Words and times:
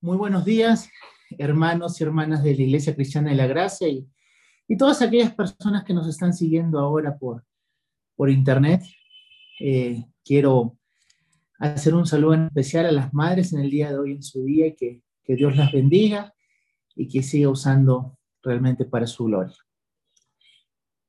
Muy 0.00 0.16
buenos 0.16 0.44
días, 0.44 0.88
hermanos 1.38 2.00
y 2.00 2.04
hermanas 2.04 2.44
de 2.44 2.54
la 2.54 2.62
Iglesia 2.62 2.94
Cristiana 2.94 3.30
de 3.30 3.36
la 3.36 3.48
Gracia 3.48 3.88
y, 3.88 4.06
todas 4.78 5.02
aquellas 5.02 5.34
personas 5.34 5.82
que 5.82 5.92
nos 5.92 6.06
están 6.06 6.32
siguiendo 6.32 6.78
ahora 6.78 7.18
por, 7.18 7.44
por 8.14 8.30
internet. 8.30 8.80
Eh, 9.58 10.04
quiero 10.24 10.78
hacer 11.58 11.96
un 11.96 12.06
saludo 12.06 12.34
en 12.34 12.44
especial 12.44 12.86
a 12.86 12.92
las 12.92 13.12
madres 13.12 13.52
en 13.52 13.58
el 13.58 13.70
día 13.70 13.90
de 13.90 13.98
hoy, 13.98 14.12
en 14.12 14.22
su 14.22 14.44
día, 14.44 14.68
y 14.68 14.76
que, 14.76 15.02
que 15.24 15.34
Dios 15.34 15.56
las 15.56 15.72
bendiga 15.72 16.32
y 16.94 17.08
que 17.08 17.24
siga 17.24 17.48
usando 17.48 18.16
realmente 18.40 18.84
para 18.84 19.08
su 19.08 19.24
gloria. 19.24 19.56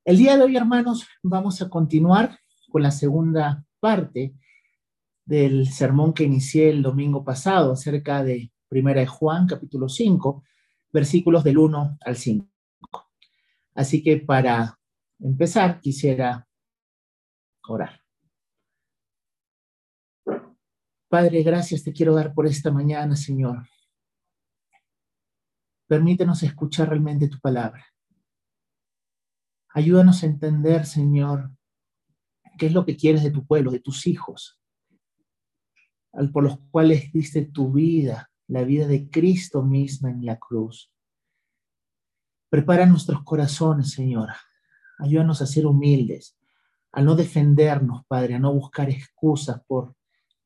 El 0.03 0.17
día 0.17 0.35
de 0.35 0.45
hoy, 0.45 0.57
hermanos, 0.57 1.05
vamos 1.21 1.61
a 1.61 1.69
continuar 1.69 2.39
con 2.71 2.81
la 2.81 2.89
segunda 2.89 3.63
parte 3.79 4.33
del 5.25 5.67
sermón 5.67 6.11
que 6.11 6.23
inicié 6.23 6.71
el 6.71 6.81
domingo 6.81 7.23
pasado 7.23 7.73
acerca 7.73 8.23
de 8.23 8.51
Primera 8.69 9.01
de 9.01 9.07
Juan, 9.07 9.47
capítulo 9.47 9.89
5, 9.89 10.43
versículos 10.93 11.43
del 11.43 11.57
1 11.57 11.97
al 12.01 12.15
5. 12.15 12.47
Así 13.73 14.03
que 14.03 14.17
para 14.17 14.79
empezar, 15.17 15.79
quisiera 15.81 16.47
orar. 17.67 17.99
Padre, 21.07 21.41
gracias 21.41 21.83
te 21.83 21.91
quiero 21.91 22.13
dar 22.13 22.31
por 22.35 22.45
esta 22.45 22.71
mañana, 22.71 23.15
Señor. 23.15 23.67
Permítenos 25.87 26.43
escuchar 26.43 26.89
realmente 26.89 27.27
tu 27.27 27.39
palabra. 27.39 27.83
Ayúdanos 29.69 30.21
a 30.21 30.27
entender, 30.27 30.85
Señor, 30.85 31.49
qué 32.59 32.67
es 32.67 32.73
lo 32.73 32.85
que 32.85 32.95
quieres 32.95 33.23
de 33.23 33.31
tu 33.31 33.47
pueblo, 33.47 33.71
de 33.71 33.79
tus 33.79 34.05
hijos, 34.05 34.59
por 36.31 36.43
los 36.43 36.59
cuales 36.69 37.11
diste 37.11 37.45
tu 37.45 37.71
vida, 37.71 38.28
la 38.49 38.63
vida 38.63 38.87
de 38.87 39.09
Cristo 39.09 39.63
misma 39.63 40.09
en 40.09 40.25
la 40.25 40.37
cruz. 40.37 40.91
Prepara 42.49 42.85
nuestros 42.87 43.23
corazones, 43.23 43.91
Señor. 43.91 44.29
Ayúdanos 44.97 45.41
a 45.41 45.45
ser 45.45 45.67
humildes, 45.67 46.35
a 46.91 47.01
no 47.01 47.15
defendernos, 47.15 48.05
Padre, 48.07 48.35
a 48.35 48.39
no 48.39 48.51
buscar 48.51 48.89
excusas 48.89 49.61
por 49.67 49.95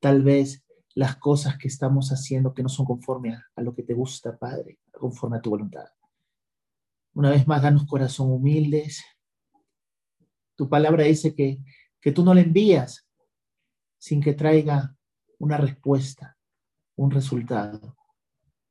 tal 0.00 0.22
vez 0.22 0.62
las 0.94 1.16
cosas 1.16 1.56
que 1.56 1.66
estamos 1.66 2.10
haciendo 2.10 2.52
que 2.52 2.62
no 2.62 2.68
son 2.68 2.84
conforme 2.84 3.34
a, 3.34 3.62
lo 3.62 3.74
que 3.74 3.82
te 3.82 3.94
gusta, 3.94 4.36
Padre, 4.36 4.78
conforme 4.92 5.38
a 5.38 5.40
tu 5.40 5.50
voluntad. 5.50 5.88
Una 7.14 7.30
vez 7.30 7.46
más, 7.48 7.62
danos 7.62 7.86
corazón 7.86 8.30
humildes. 8.30 9.02
Tu 10.56 10.68
palabra 10.68 11.04
dice 11.04 11.34
que, 11.34 11.58
que 12.00 12.12
tú 12.12 12.22
no 12.22 12.34
le 12.34 12.42
envías 12.42 13.08
sin 13.98 14.20
que 14.20 14.34
traiga 14.34 14.94
una 15.38 15.56
respuesta 15.56 16.36
un 16.96 17.10
resultado. 17.10 17.96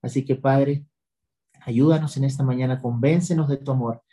Así 0.03 0.23
que 0.25 0.35
Padre, 0.35 0.85
ayúdanos 1.61 2.15
en 2.17 2.25
esta 2.25 2.43
mañana, 2.43 2.79
convéncenos 2.79 3.49
de 3.49 3.57
tu 3.57 3.71
amor, 3.71 4.03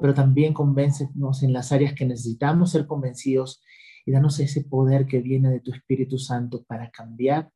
pero 0.00 0.12
también 0.12 0.52
convéncenos 0.52 1.42
en 1.42 1.52
las 1.54 1.72
áreas 1.72 1.94
que 1.94 2.04
necesitamos 2.04 2.72
ser 2.72 2.86
convencidos 2.86 3.62
y 4.04 4.12
danos 4.12 4.38
ese 4.40 4.64
poder 4.64 5.06
que 5.06 5.20
viene 5.20 5.48
de 5.50 5.60
tu 5.60 5.72
Espíritu 5.72 6.18
Santo 6.18 6.64
para 6.64 6.90
cambiar 6.90 7.50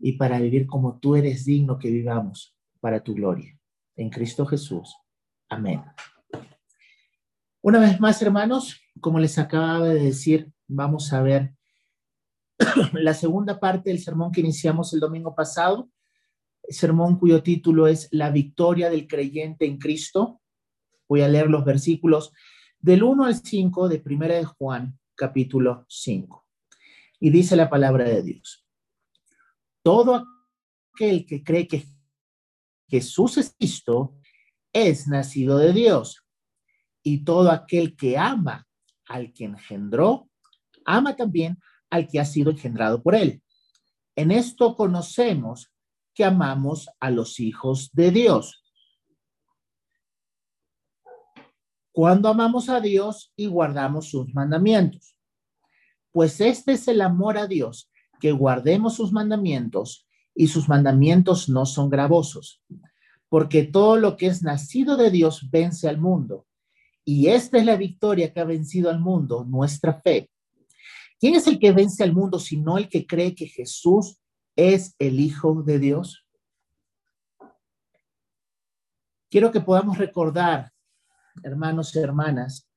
y 0.00 0.12
para 0.12 0.38
vivir 0.40 0.66
como 0.66 0.98
tú 0.98 1.16
eres 1.16 1.44
digno 1.44 1.78
que 1.78 1.90
vivamos 1.90 2.56
para 2.80 3.02
tu 3.02 3.14
gloria. 3.14 3.56
En 3.96 4.10
Cristo 4.10 4.44
Jesús. 4.44 4.96
Amén. 5.48 5.82
Una 7.62 7.78
vez 7.78 8.00
más, 8.00 8.20
hermanos, 8.22 8.80
como 9.00 9.18
les 9.18 9.38
acababa 9.38 9.86
de 9.86 10.02
decir, 10.02 10.50
vamos 10.66 11.12
a 11.12 11.22
ver 11.22 11.54
la 12.94 13.14
segunda 13.14 13.60
parte 13.60 13.90
del 13.90 13.98
sermón 13.98 14.32
que 14.32 14.40
iniciamos 14.40 14.92
el 14.94 15.00
domingo 15.00 15.34
pasado, 15.34 15.90
sermón 16.70 17.18
cuyo 17.18 17.42
título 17.42 17.86
es 17.86 18.08
La 18.10 18.30
victoria 18.30 18.90
del 18.90 19.06
creyente 19.06 19.66
en 19.66 19.78
Cristo. 19.78 20.40
Voy 21.08 21.22
a 21.22 21.28
leer 21.28 21.48
los 21.48 21.64
versículos 21.64 22.32
del 22.78 23.02
1 23.02 23.24
al 23.24 23.34
5 23.34 23.88
de 23.88 23.98
Primera 23.98 24.36
de 24.36 24.44
Juan, 24.44 24.98
capítulo 25.14 25.84
5. 25.88 26.46
Y 27.18 27.30
dice 27.30 27.56
la 27.56 27.68
palabra 27.68 28.04
de 28.04 28.22
Dios. 28.22 28.66
Todo 29.82 30.26
aquel 30.94 31.26
que 31.26 31.42
cree 31.42 31.66
que 31.66 31.84
Jesús 32.88 33.38
es 33.38 33.54
Cristo 33.58 34.16
es 34.72 35.08
nacido 35.08 35.58
de 35.58 35.72
Dios. 35.72 36.24
Y 37.02 37.24
todo 37.24 37.50
aquel 37.50 37.96
que 37.96 38.16
ama 38.16 38.66
al 39.06 39.32
que 39.32 39.44
engendró, 39.44 40.30
ama 40.84 41.16
también 41.16 41.58
al 41.90 42.06
que 42.06 42.20
ha 42.20 42.24
sido 42.24 42.50
engendrado 42.50 43.02
por 43.02 43.14
él. 43.14 43.42
En 44.14 44.30
esto 44.30 44.76
conocemos 44.76 45.69
que 46.20 46.26
amamos 46.26 46.90
a 47.00 47.10
los 47.10 47.40
hijos 47.40 47.88
de 47.94 48.10
Dios. 48.10 48.62
Cuando 51.92 52.28
amamos 52.28 52.68
a 52.68 52.78
Dios 52.78 53.32
y 53.36 53.46
guardamos 53.46 54.10
sus 54.10 54.34
mandamientos. 54.34 55.16
Pues 56.12 56.42
este 56.42 56.72
es 56.72 56.86
el 56.88 57.00
amor 57.00 57.38
a 57.38 57.46
Dios, 57.46 57.90
que 58.20 58.32
guardemos 58.32 58.96
sus 58.96 59.12
mandamientos 59.12 60.06
y 60.34 60.48
sus 60.48 60.68
mandamientos 60.68 61.48
no 61.48 61.64
son 61.64 61.88
gravosos, 61.88 62.62
porque 63.30 63.62
todo 63.62 63.96
lo 63.96 64.18
que 64.18 64.26
es 64.26 64.42
nacido 64.42 64.98
de 64.98 65.10
Dios 65.10 65.48
vence 65.50 65.88
al 65.88 65.98
mundo. 65.98 66.46
Y 67.02 67.28
esta 67.28 67.56
es 67.56 67.64
la 67.64 67.76
victoria 67.76 68.30
que 68.30 68.40
ha 68.40 68.44
vencido 68.44 68.90
al 68.90 69.00
mundo, 69.00 69.46
nuestra 69.48 69.98
fe. 70.02 70.30
¿Quién 71.18 71.34
es 71.36 71.46
el 71.46 71.58
que 71.58 71.72
vence 71.72 72.04
al 72.04 72.12
mundo 72.12 72.38
sino 72.38 72.76
el 72.76 72.90
que 72.90 73.06
cree 73.06 73.34
que 73.34 73.46
Jesús 73.46 74.20
es 74.60 74.94
el 74.98 75.20
Hijo 75.20 75.62
de 75.62 75.78
Dios? 75.78 76.26
Quiero 79.30 79.50
que 79.52 79.60
podamos 79.60 79.96
recordar, 79.96 80.72
hermanos 81.42 81.96
y 81.96 82.00
hermanas, 82.00 82.68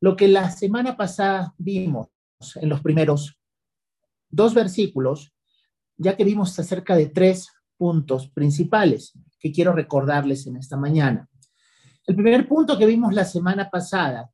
lo 0.00 0.16
que 0.16 0.26
la 0.26 0.50
semana 0.50 0.96
pasada 0.96 1.54
vimos 1.56 2.08
en 2.56 2.68
los 2.68 2.80
primeros 2.80 3.38
dos 4.28 4.54
versículos, 4.54 5.32
ya 5.96 6.16
que 6.16 6.24
vimos 6.24 6.58
acerca 6.58 6.96
de 6.96 7.06
tres 7.06 7.52
puntos 7.76 8.28
principales 8.30 9.12
que 9.38 9.52
quiero 9.52 9.72
recordarles 9.72 10.48
en 10.48 10.56
esta 10.56 10.76
mañana. 10.76 11.28
El 12.06 12.16
primer 12.16 12.48
punto 12.48 12.76
que 12.76 12.86
vimos 12.86 13.14
la 13.14 13.24
semana 13.24 13.70
pasada 13.70 14.30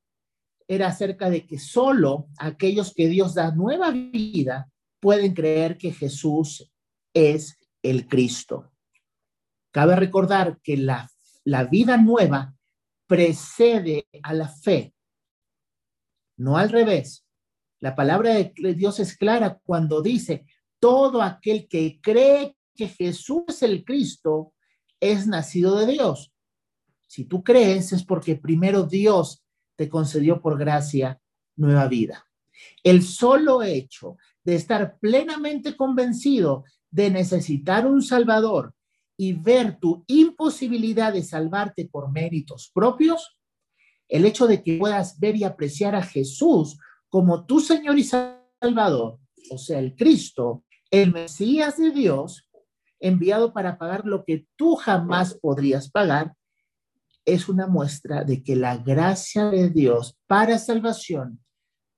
era 0.66 0.86
acerca 0.86 1.28
de 1.28 1.46
que 1.46 1.58
solo 1.58 2.28
aquellos 2.38 2.94
que 2.94 3.08
Dios 3.08 3.34
da 3.34 3.50
nueva 3.50 3.90
vida 3.90 4.69
pueden 5.00 5.34
creer 5.34 5.78
que 5.78 5.92
Jesús 5.92 6.70
es 7.14 7.58
el 7.82 8.06
Cristo. 8.06 8.72
Cabe 9.72 9.96
recordar 9.96 10.60
que 10.62 10.76
la, 10.76 11.10
la 11.44 11.64
vida 11.64 11.96
nueva 11.96 12.54
precede 13.06 14.06
a 14.22 14.34
la 14.34 14.48
fe, 14.48 14.94
no 16.36 16.56
al 16.56 16.70
revés. 16.70 17.26
La 17.80 17.96
palabra 17.96 18.34
de 18.34 18.74
Dios 18.74 19.00
es 19.00 19.16
clara 19.16 19.58
cuando 19.64 20.02
dice, 20.02 20.44
todo 20.78 21.22
aquel 21.22 21.66
que 21.66 22.00
cree 22.00 22.56
que 22.74 22.88
Jesús 22.88 23.44
es 23.48 23.62
el 23.62 23.84
Cristo 23.84 24.54
es 25.00 25.26
nacido 25.26 25.76
de 25.78 25.92
Dios. 25.92 26.32
Si 27.06 27.24
tú 27.24 27.42
crees 27.42 27.92
es 27.92 28.04
porque 28.04 28.36
primero 28.36 28.84
Dios 28.84 29.42
te 29.76 29.88
concedió 29.88 30.40
por 30.40 30.58
gracia 30.58 31.20
nueva 31.56 31.88
vida. 31.88 32.26
El 32.82 33.02
solo 33.02 33.62
hecho 33.62 34.16
de 34.44 34.54
estar 34.54 34.98
plenamente 34.98 35.76
convencido 35.76 36.64
de 36.90 37.10
necesitar 37.10 37.86
un 37.86 38.02
Salvador 38.02 38.74
y 39.16 39.32
ver 39.32 39.78
tu 39.78 40.04
imposibilidad 40.06 41.12
de 41.12 41.22
salvarte 41.22 41.88
por 41.90 42.10
méritos 42.10 42.70
propios, 42.74 43.38
el 44.08 44.24
hecho 44.24 44.46
de 44.46 44.62
que 44.62 44.78
puedas 44.78 45.20
ver 45.20 45.36
y 45.36 45.44
apreciar 45.44 45.94
a 45.94 46.02
Jesús 46.02 46.78
como 47.08 47.44
tu 47.44 47.60
Señor 47.60 47.98
y 47.98 48.04
Salvador, 48.04 49.18
o 49.50 49.58
sea, 49.58 49.78
el 49.78 49.94
Cristo, 49.94 50.64
el 50.90 51.12
Mesías 51.12 51.76
de 51.76 51.90
Dios, 51.90 52.48
enviado 52.98 53.52
para 53.52 53.78
pagar 53.78 54.04
lo 54.04 54.24
que 54.24 54.46
tú 54.56 54.74
jamás 54.74 55.34
podrías 55.34 55.90
pagar, 55.90 56.34
es 57.24 57.48
una 57.48 57.66
muestra 57.66 58.24
de 58.24 58.42
que 58.42 58.56
la 58.56 58.78
gracia 58.78 59.50
de 59.50 59.70
Dios 59.70 60.18
para 60.26 60.58
salvación 60.58 61.44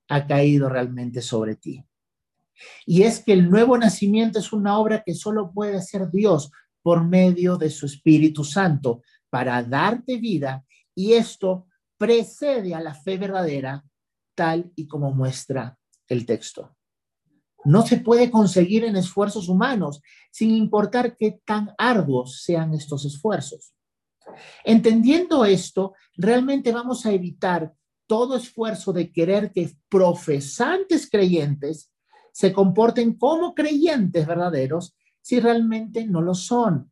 ha 0.09 0.27
caído 0.27 0.69
realmente 0.69 1.23
sobre 1.23 1.57
ti. 1.57 1.85
Y 2.87 3.03
es 3.03 3.23
que 3.23 3.33
el 3.33 3.51
nuevo 3.51 3.77
nacimiento 3.79 4.39
es 4.39 4.53
una 4.53 4.79
obra 4.79 5.03
que 5.05 5.15
solo 5.15 5.53
puede 5.53 5.77
hacer 5.77 6.11
Dios 6.11 6.51
por 6.83 7.05
medio 7.05 7.57
de 7.57 7.71
su 7.71 7.87
Espíritu 7.87 8.45
Santo 8.45 9.03
para 9.31 9.63
darte 9.63 10.19
vida 10.19 10.65
y 10.95 11.13
esto 11.15 11.67
precede 11.97 12.75
a 12.75 12.81
la 12.81 12.95
fe 12.95 13.17
verdadera 13.17 13.85
tal 14.35 14.73
y 14.75 14.87
como 14.87 15.13
muestra 15.13 15.79
el 16.09 16.27
texto. 16.27 16.77
No 17.65 17.87
se 17.87 17.99
puede 17.99 18.31
conseguir 18.31 18.85
en 18.85 18.97
esfuerzos 18.97 19.49
humanos, 19.49 20.03
sin 20.33 20.51
importar 20.51 21.17
qué 21.17 21.41
tan 21.45 21.73
arduos 21.79 22.43
sean 22.43 22.75
estos 22.75 23.05
esfuerzos. 23.05 23.73
Entendiendo 24.65 25.45
esto, 25.45 25.95
realmente 26.17 26.73
vamos 26.73 27.07
a 27.07 27.13
evitar 27.13 27.73
todo 28.09 28.37
esfuerzo 28.37 28.93
de 28.93 29.13
querer 29.13 29.53
que 29.53 29.73
profesantes 29.89 31.09
creyentes 31.09 31.92
se 32.33 32.53
comporten 32.53 33.15
como 33.15 33.55
creyentes 33.55 34.27
verdaderos 34.27 34.97
si 35.21 35.39
realmente 35.39 36.07
no 36.07 36.21
lo 36.21 36.35
son. 36.35 36.91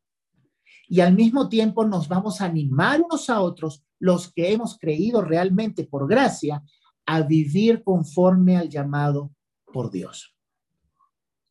Y 0.88 1.00
al 1.00 1.14
mismo 1.14 1.48
tiempo 1.48 1.84
nos 1.84 2.08
vamos 2.08 2.40
a 2.40 2.46
animar 2.46 3.00
unos 3.00 3.30
a 3.30 3.40
otros, 3.40 3.84
los 3.98 4.32
que 4.32 4.52
hemos 4.52 4.78
creído 4.78 5.22
realmente 5.22 5.84
por 5.84 6.08
gracia, 6.08 6.62
a 7.06 7.22
vivir 7.22 7.82
conforme 7.82 8.56
al 8.56 8.68
llamado 8.68 9.32
por 9.72 9.90
Dios. 9.90 10.36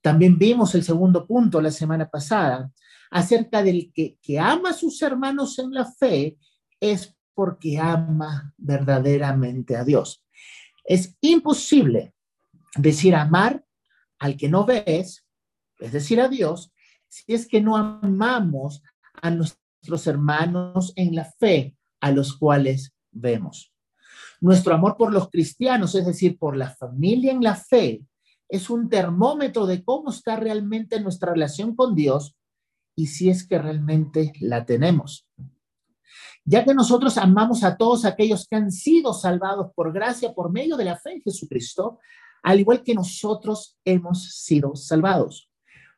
También 0.01 0.37
vimos 0.37 0.75
el 0.75 0.83
segundo 0.83 1.25
punto 1.27 1.61
la 1.61 1.71
semana 1.71 2.09
pasada 2.09 2.71
acerca 3.11 3.63
del 3.63 3.91
que, 3.93 4.17
que 4.21 4.39
ama 4.39 4.69
a 4.69 4.73
sus 4.73 5.01
hermanos 5.01 5.57
en 5.59 5.71
la 5.71 5.85
fe 5.85 6.37
es 6.79 7.17
porque 7.33 7.77
ama 7.77 8.53
verdaderamente 8.57 9.75
a 9.75 9.83
Dios. 9.83 10.23
Es 10.83 11.17
imposible 11.21 12.13
decir 12.77 13.15
amar 13.15 13.63
al 14.19 14.37
que 14.37 14.49
no 14.49 14.65
ves, 14.65 15.25
es 15.79 15.91
decir, 15.91 16.21
a 16.21 16.27
Dios, 16.27 16.71
si 17.07 17.33
es 17.33 17.47
que 17.47 17.61
no 17.61 17.75
amamos 17.77 18.83
a 19.13 19.31
nuestros 19.31 20.07
hermanos 20.07 20.93
en 20.95 21.15
la 21.15 21.25
fe, 21.25 21.75
a 21.99 22.11
los 22.11 22.37
cuales 22.37 22.93
vemos. 23.11 23.73
Nuestro 24.41 24.73
amor 24.73 24.95
por 24.97 25.11
los 25.11 25.29
cristianos, 25.29 25.95
es 25.95 26.05
decir, 26.05 26.37
por 26.37 26.55
la 26.55 26.69
familia 26.69 27.31
en 27.31 27.41
la 27.41 27.55
fe, 27.55 28.03
es 28.47 28.69
un 28.69 28.89
termómetro 28.89 29.65
de 29.65 29.83
cómo 29.83 30.09
está 30.09 30.35
realmente 30.35 30.99
nuestra 30.99 31.33
relación 31.33 31.75
con 31.75 31.95
Dios 31.95 32.35
y 32.95 33.07
si 33.07 33.29
es 33.29 33.47
que 33.47 33.59
realmente 33.59 34.33
la 34.39 34.65
tenemos. 34.65 35.27
Ya 36.45 36.65
que 36.65 36.73
nosotros 36.73 37.17
amamos 37.17 37.63
a 37.63 37.77
todos 37.77 38.05
aquellos 38.05 38.47
que 38.47 38.55
han 38.55 38.71
sido 38.71 39.13
salvados 39.13 39.71
por 39.75 39.93
gracia 39.93 40.33
por 40.33 40.51
medio 40.51 40.77
de 40.77 40.85
la 40.85 40.97
fe 40.97 41.13
en 41.13 41.21
Jesucristo, 41.21 41.99
al 42.43 42.59
igual 42.59 42.83
que 42.83 42.93
nosotros 42.93 43.77
hemos 43.85 44.35
sido 44.35 44.75
salvados. 44.75 45.51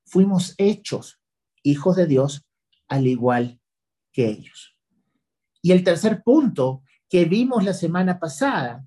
Fuimos 0.06 0.56
hechos 0.58 1.22
hijos 1.64 1.96
de 1.96 2.08
Dios 2.08 2.46
al 2.88 3.08
igual 3.08 3.60
que 4.12 4.28
ellos. 4.28 4.76
Y 5.62 5.72
el 5.72 5.84
tercer 5.84 6.24
punto 6.24 6.84
que 7.10 7.26
vimos 7.26 7.64
la 7.64 7.74
semana 7.74 8.20
pasada 8.20 8.86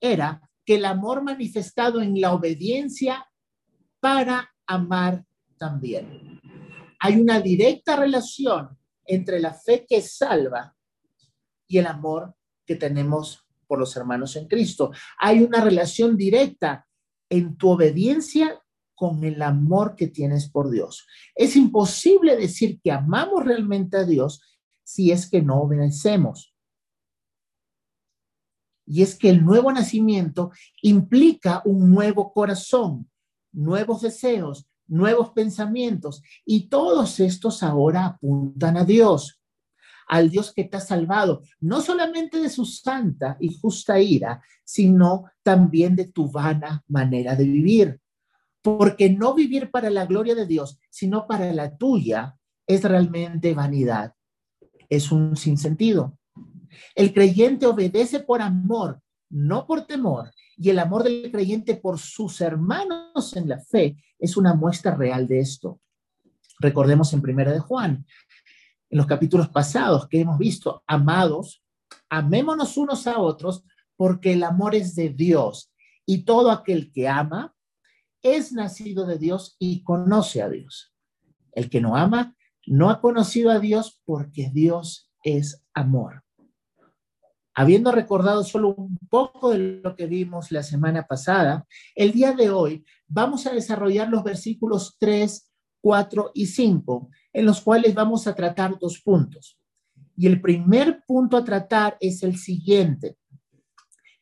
era 0.00 0.40
que 0.64 0.76
el 0.76 0.84
amor 0.84 1.22
manifestado 1.22 2.02
en 2.02 2.20
la 2.20 2.32
obediencia 2.32 3.26
para 4.00 4.54
amar 4.66 5.24
también. 5.56 6.40
Hay 6.98 7.16
una 7.20 7.40
directa 7.40 7.96
relación 7.96 8.76
entre 9.04 9.40
la 9.40 9.54
fe 9.54 9.86
que 9.88 10.02
salva 10.02 10.76
y 11.68 11.78
el 11.78 11.86
amor 11.86 12.34
que 12.66 12.76
tenemos 12.76 13.45
por 13.66 13.78
los 13.78 13.96
hermanos 13.96 14.36
en 14.36 14.46
Cristo. 14.48 14.92
Hay 15.18 15.42
una 15.42 15.62
relación 15.62 16.16
directa 16.16 16.86
en 17.28 17.56
tu 17.56 17.70
obediencia 17.70 18.60
con 18.94 19.22
el 19.24 19.42
amor 19.42 19.94
que 19.94 20.08
tienes 20.08 20.50
por 20.50 20.70
Dios. 20.70 21.06
Es 21.34 21.54
imposible 21.56 22.36
decir 22.36 22.80
que 22.82 22.90
amamos 22.90 23.44
realmente 23.44 23.98
a 23.98 24.04
Dios 24.04 24.40
si 24.82 25.10
es 25.10 25.28
que 25.28 25.42
no 25.42 25.60
obedecemos. 25.60 26.54
Y 28.86 29.02
es 29.02 29.16
que 29.16 29.28
el 29.28 29.44
nuevo 29.44 29.72
nacimiento 29.72 30.52
implica 30.80 31.60
un 31.64 31.90
nuevo 31.90 32.32
corazón, 32.32 33.10
nuevos 33.52 34.02
deseos, 34.02 34.66
nuevos 34.86 35.30
pensamientos, 35.30 36.22
y 36.44 36.68
todos 36.68 37.18
estos 37.18 37.64
ahora 37.64 38.06
apuntan 38.06 38.76
a 38.76 38.84
Dios 38.84 39.40
al 40.06 40.30
Dios 40.30 40.52
que 40.54 40.64
te 40.64 40.76
ha 40.76 40.80
salvado, 40.80 41.42
no 41.60 41.80
solamente 41.80 42.40
de 42.40 42.48
su 42.48 42.64
santa 42.64 43.36
y 43.40 43.54
justa 43.54 44.00
ira, 44.00 44.42
sino 44.64 45.24
también 45.42 45.96
de 45.96 46.06
tu 46.06 46.30
vana 46.30 46.84
manera 46.88 47.34
de 47.34 47.44
vivir. 47.44 48.00
Porque 48.62 49.10
no 49.10 49.34
vivir 49.34 49.70
para 49.70 49.90
la 49.90 50.06
gloria 50.06 50.34
de 50.34 50.46
Dios, 50.46 50.78
sino 50.90 51.26
para 51.26 51.52
la 51.52 51.76
tuya, 51.76 52.36
es 52.66 52.82
realmente 52.82 53.54
vanidad. 53.54 54.14
Es 54.88 55.12
un 55.12 55.36
sinsentido. 55.36 56.18
El 56.94 57.12
creyente 57.12 57.66
obedece 57.66 58.20
por 58.20 58.42
amor, 58.42 59.00
no 59.30 59.66
por 59.66 59.86
temor, 59.86 60.32
y 60.56 60.70
el 60.70 60.78
amor 60.78 61.04
del 61.04 61.30
creyente 61.30 61.76
por 61.76 61.98
sus 61.98 62.40
hermanos 62.40 63.36
en 63.36 63.48
la 63.48 63.58
fe 63.58 63.96
es 64.18 64.36
una 64.36 64.54
muestra 64.54 64.94
real 64.94 65.26
de 65.26 65.40
esto. 65.40 65.80
Recordemos 66.58 67.12
en 67.12 67.20
Primera 67.20 67.52
de 67.52 67.58
Juan, 67.58 68.06
en 68.96 69.00
los 69.00 69.06
capítulos 69.06 69.50
pasados 69.50 70.08
que 70.08 70.22
hemos 70.22 70.38
visto, 70.38 70.82
amados, 70.86 71.62
amémonos 72.08 72.78
unos 72.78 73.06
a 73.06 73.18
otros 73.18 73.62
porque 73.94 74.32
el 74.32 74.42
amor 74.42 74.74
es 74.74 74.94
de 74.94 75.10
Dios 75.10 75.70
y 76.06 76.24
todo 76.24 76.50
aquel 76.50 76.90
que 76.90 77.06
ama 77.06 77.54
es 78.22 78.52
nacido 78.52 79.04
de 79.04 79.18
Dios 79.18 79.54
y 79.58 79.82
conoce 79.82 80.40
a 80.40 80.48
Dios. 80.48 80.94
El 81.52 81.68
que 81.68 81.82
no 81.82 81.94
ama 81.94 82.34
no 82.66 82.88
ha 82.88 83.02
conocido 83.02 83.50
a 83.50 83.58
Dios 83.58 84.00
porque 84.06 84.48
Dios 84.50 85.12
es 85.22 85.62
amor. 85.74 86.24
Habiendo 87.54 87.92
recordado 87.92 88.44
solo 88.44 88.74
un 88.76 88.96
poco 89.10 89.50
de 89.50 89.58
lo 89.58 89.94
que 89.94 90.06
vimos 90.06 90.50
la 90.50 90.62
semana 90.62 91.06
pasada, 91.06 91.66
el 91.94 92.12
día 92.12 92.32
de 92.32 92.48
hoy 92.48 92.82
vamos 93.06 93.46
a 93.46 93.52
desarrollar 93.52 94.08
los 94.08 94.24
versículos 94.24 94.96
3, 94.98 95.45
4 95.86 96.32
y 96.34 96.46
5 96.46 97.10
en 97.32 97.46
los 97.46 97.60
cuales 97.60 97.94
vamos 97.94 98.26
a 98.26 98.34
tratar 98.34 98.76
dos 98.76 99.00
puntos. 99.00 99.56
Y 100.16 100.26
el 100.26 100.40
primer 100.40 101.04
punto 101.06 101.36
a 101.36 101.44
tratar 101.44 101.96
es 102.00 102.24
el 102.24 102.36
siguiente. 102.38 103.16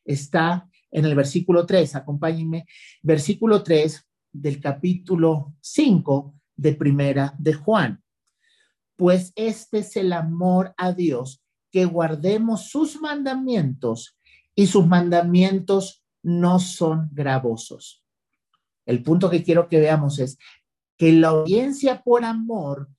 Está 0.03 0.69
en 0.91 1.05
el 1.05 1.15
versículo 1.15 1.65
3, 1.65 1.95
acompáñenme, 1.95 2.67
versículo 3.01 3.63
3 3.63 3.99
del 4.31 4.61
capítulo 4.61 5.55
5 5.59 6.35
de 6.55 6.75
Primera 6.75 7.33
de 7.39 7.53
Juan. 7.53 8.03
Pues 8.95 9.33
este 9.35 9.79
es 9.79 9.95
el 9.95 10.13
amor 10.13 10.71
a 10.77 10.91
Dios, 10.91 11.43
que 11.71 11.85
guardemos 11.85 12.69
sus 12.69 13.01
mandamientos 13.01 14.19
y 14.53 14.67
sus 14.67 14.85
mandamientos 14.85 16.05
no 16.21 16.59
son 16.59 17.09
gravosos. 17.11 18.03
El 18.85 19.01
punto 19.01 19.31
que 19.31 19.41
quiero 19.41 19.67
que 19.67 19.79
veamos 19.79 20.19
es 20.19 20.37
que 20.97 21.11
la 21.11 21.29
audiencia 21.29 22.01
por 22.01 22.23
amor 22.23 22.89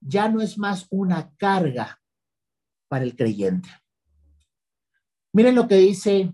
ya 0.00 0.28
no 0.28 0.40
es 0.40 0.58
más 0.58 0.86
una 0.90 1.34
carga 1.36 2.00
para 2.88 3.04
el 3.04 3.16
creyente. 3.16 3.68
Miren 5.32 5.54
lo 5.54 5.66
que 5.66 5.76
dice 5.76 6.32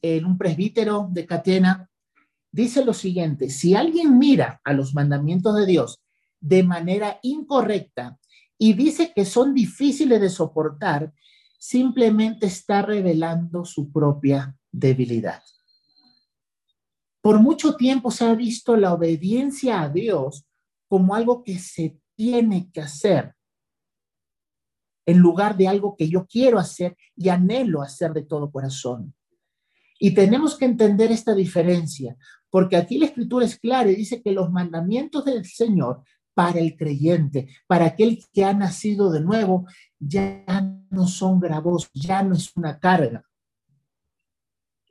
en 0.00 0.24
un 0.24 0.38
presbítero 0.38 1.08
de 1.10 1.26
Catena, 1.26 1.90
dice 2.50 2.84
lo 2.84 2.94
siguiente, 2.94 3.50
si 3.50 3.74
alguien 3.74 4.18
mira 4.18 4.60
a 4.64 4.72
los 4.72 4.94
mandamientos 4.94 5.56
de 5.56 5.66
Dios 5.66 6.00
de 6.40 6.62
manera 6.62 7.18
incorrecta 7.22 8.18
y 8.58 8.74
dice 8.74 9.12
que 9.14 9.24
son 9.24 9.54
difíciles 9.54 10.20
de 10.20 10.28
soportar, 10.28 11.12
simplemente 11.58 12.46
está 12.46 12.82
revelando 12.82 13.64
su 13.64 13.90
propia 13.90 14.56
debilidad. 14.70 15.42
Por 17.20 17.40
mucho 17.40 17.76
tiempo 17.76 18.10
se 18.10 18.24
ha 18.24 18.34
visto 18.34 18.76
la 18.76 18.92
obediencia 18.92 19.82
a 19.82 19.88
Dios 19.88 20.44
como 20.92 21.14
algo 21.14 21.42
que 21.42 21.58
se 21.58 21.98
tiene 22.14 22.70
que 22.70 22.82
hacer 22.82 23.34
en 25.06 25.16
lugar 25.20 25.56
de 25.56 25.66
algo 25.66 25.96
que 25.96 26.06
yo 26.06 26.26
quiero 26.26 26.58
hacer 26.58 26.98
y 27.16 27.30
anhelo 27.30 27.80
hacer 27.80 28.12
de 28.12 28.24
todo 28.24 28.52
corazón. 28.52 29.14
Y 29.98 30.12
tenemos 30.12 30.54
que 30.58 30.66
entender 30.66 31.10
esta 31.10 31.34
diferencia, 31.34 32.14
porque 32.50 32.76
aquí 32.76 32.98
la 32.98 33.06
escritura 33.06 33.46
es 33.46 33.58
clara 33.58 33.90
y 33.90 33.96
dice 33.96 34.20
que 34.20 34.32
los 34.32 34.50
mandamientos 34.50 35.24
del 35.24 35.46
Señor 35.46 36.02
para 36.34 36.58
el 36.58 36.76
creyente, 36.76 37.48
para 37.66 37.86
aquel 37.86 38.22
que 38.30 38.44
ha 38.44 38.52
nacido 38.52 39.10
de 39.10 39.22
nuevo, 39.22 39.64
ya 39.98 40.44
no 40.90 41.06
son 41.06 41.40
gravosos, 41.40 41.90
ya 41.94 42.22
no 42.22 42.34
es 42.34 42.54
una 42.54 42.78
carga. 42.78 43.24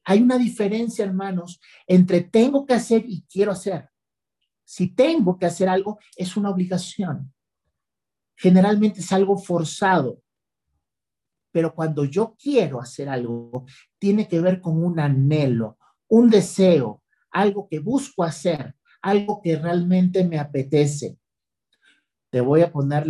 Hay 0.06 0.20
una 0.20 0.40
diferencia, 0.40 1.06
hermanos, 1.06 1.62
entre 1.86 2.22
tengo 2.22 2.66
que 2.66 2.74
hacer 2.74 3.06
y 3.08 3.24
quiero 3.32 3.52
hacer. 3.52 3.91
Si 4.72 4.88
tengo 4.88 5.38
que 5.38 5.46
hacer 5.46 5.68
algo, 5.68 6.00
es 6.16 6.38
una 6.38 6.50
obligación. 6.50 7.34
Generalmente 8.38 9.02
es 9.02 9.12
algo 9.12 9.38
forzado. 9.38 10.24
Pero 11.52 11.76
cuando 11.76 12.06
yo 12.06 12.38
quiero 12.42 12.80
hacer 12.80 13.10
algo, 13.10 13.66
tiene 14.00 14.30
que 14.30 14.40
ver 14.40 14.62
con 14.62 14.82
un 14.82 14.98
anhelo, 14.98 15.78
un 16.08 16.30
deseo, 16.30 17.04
algo 17.32 17.68
que 17.68 17.80
busco 17.80 18.24
hacer, 18.24 18.74
algo 19.02 19.42
que 19.42 19.58
realmente 19.58 20.24
me 20.24 20.40
apetece. 20.40 21.20
Te 22.30 22.40
voy 22.40 22.62
a 22.62 22.72
poner 22.72 23.08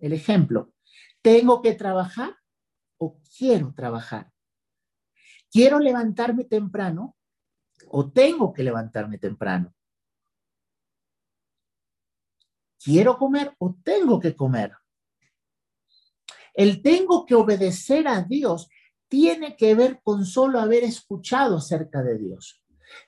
el 0.00 0.12
ejemplo. 0.14 0.72
¿Tengo 1.20 1.60
que 1.60 1.74
trabajar 1.74 2.34
o 2.96 3.20
quiero 3.36 3.74
trabajar? 3.74 4.32
¿Quiero 5.50 5.80
levantarme 5.80 6.44
temprano 6.44 7.14
o 7.88 8.10
tengo 8.10 8.54
que 8.54 8.62
levantarme 8.62 9.18
temprano? 9.18 9.74
¿Quiero 12.82 13.18
comer 13.18 13.54
o 13.58 13.76
tengo 13.82 14.20
que 14.20 14.34
comer? 14.34 14.72
El 16.54 16.82
tengo 16.82 17.24
que 17.24 17.34
obedecer 17.34 18.08
a 18.08 18.22
Dios 18.22 18.68
tiene 19.08 19.56
que 19.56 19.74
ver 19.74 20.00
con 20.02 20.24
solo 20.24 20.60
haber 20.60 20.84
escuchado 20.84 21.58
acerca 21.58 22.02
de 22.02 22.18
Dios. 22.18 22.62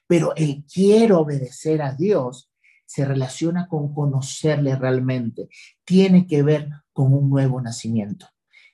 Pero 0.06 0.34
el 0.36 0.64
quiero 0.64 1.20
obedecer 1.20 1.82
a 1.82 1.94
Dios 1.94 2.50
se 2.86 3.04
relaciona 3.04 3.68
con 3.68 3.94
conocerle 3.94 4.76
realmente. 4.76 5.48
Tiene 5.84 6.26
que 6.26 6.42
ver 6.42 6.68
con 6.92 7.12
un 7.14 7.30
nuevo 7.30 7.60
nacimiento. 7.60 8.26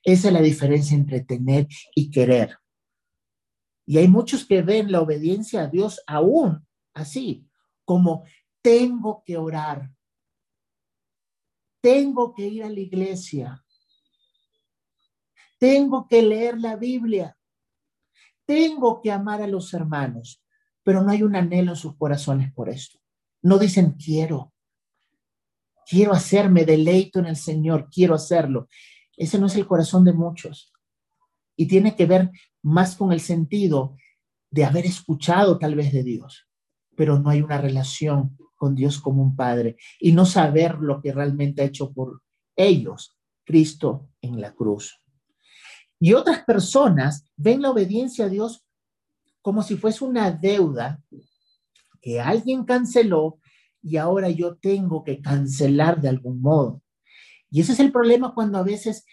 Esa 0.02 0.28
es 0.28 0.34
la 0.34 0.40
diferencia 0.40 0.96
entre 0.96 1.20
tener 1.20 1.66
y 1.94 2.10
querer. 2.10 2.58
Y 3.86 3.98
hay 3.98 4.08
muchos 4.08 4.44
que 4.44 4.62
ven 4.62 4.90
la 4.90 5.00
obediencia 5.00 5.62
a 5.62 5.66
Dios 5.68 6.02
aún 6.06 6.66
así, 6.94 7.46
como 7.84 8.24
tengo 8.62 9.22
que 9.24 9.36
orar, 9.36 9.90
tengo 11.86 12.34
que 12.34 12.44
ir 12.48 12.64
a 12.64 12.68
la 12.68 12.80
iglesia, 12.80 13.64
tengo 15.56 16.08
que 16.08 16.20
leer 16.20 16.58
la 16.58 16.74
Biblia, 16.74 17.38
tengo 18.44 19.00
que 19.00 19.12
amar 19.12 19.40
a 19.40 19.46
los 19.46 19.72
hermanos, 19.72 20.42
pero 20.82 21.04
no 21.04 21.12
hay 21.12 21.22
un 21.22 21.36
anhelo 21.36 21.70
en 21.70 21.76
sus 21.76 21.96
corazones 21.96 22.52
por 22.52 22.68
esto. 22.68 22.98
No 23.42 23.56
dicen 23.56 23.92
quiero, 23.92 24.52
quiero 25.88 26.12
hacerme 26.12 26.64
deleito 26.64 27.20
en 27.20 27.26
el 27.26 27.36
Señor, 27.36 27.88
quiero 27.88 28.16
hacerlo. 28.16 28.66
Ese 29.16 29.38
no 29.38 29.46
es 29.46 29.54
el 29.54 29.68
corazón 29.68 30.04
de 30.04 30.12
muchos. 30.12 30.72
Y 31.54 31.68
tiene 31.68 31.94
que 31.94 32.06
ver 32.06 32.32
más 32.62 32.96
con 32.96 33.12
el 33.12 33.20
sentido 33.20 33.96
de 34.50 34.64
haber 34.64 34.86
escuchado 34.86 35.56
tal 35.56 35.76
vez 35.76 35.92
de 35.92 36.02
Dios, 36.02 36.48
pero 36.96 37.20
no 37.20 37.30
hay 37.30 37.42
una 37.42 37.58
relación 37.58 38.36
con 38.56 38.74
Dios 38.74 39.00
como 39.00 39.22
un 39.22 39.36
padre 39.36 39.76
y 40.00 40.12
no 40.12 40.26
saber 40.26 40.78
lo 40.80 41.00
que 41.00 41.12
realmente 41.12 41.62
ha 41.62 41.66
hecho 41.66 41.92
por 41.92 42.22
ellos 42.56 43.16
Cristo 43.44 44.08
en 44.20 44.40
la 44.40 44.54
cruz. 44.54 45.00
Y 45.98 46.12
otras 46.12 46.44
personas 46.44 47.24
ven 47.36 47.62
la 47.62 47.70
obediencia 47.70 48.26
a 48.26 48.28
Dios 48.28 48.66
como 49.40 49.62
si 49.62 49.76
fuese 49.76 50.04
una 50.04 50.30
deuda 50.30 51.00
que 52.00 52.20
alguien 52.20 52.64
canceló 52.64 53.38
y 53.82 53.96
ahora 53.96 54.28
yo 54.28 54.56
tengo 54.56 55.04
que 55.04 55.20
cancelar 55.22 56.00
de 56.00 56.08
algún 56.08 56.42
modo. 56.42 56.82
Y 57.50 57.60
ese 57.60 57.72
es 57.72 57.80
el 57.80 57.92
problema 57.92 58.34
cuando 58.34 58.58
a 58.58 58.62
veces 58.62 59.04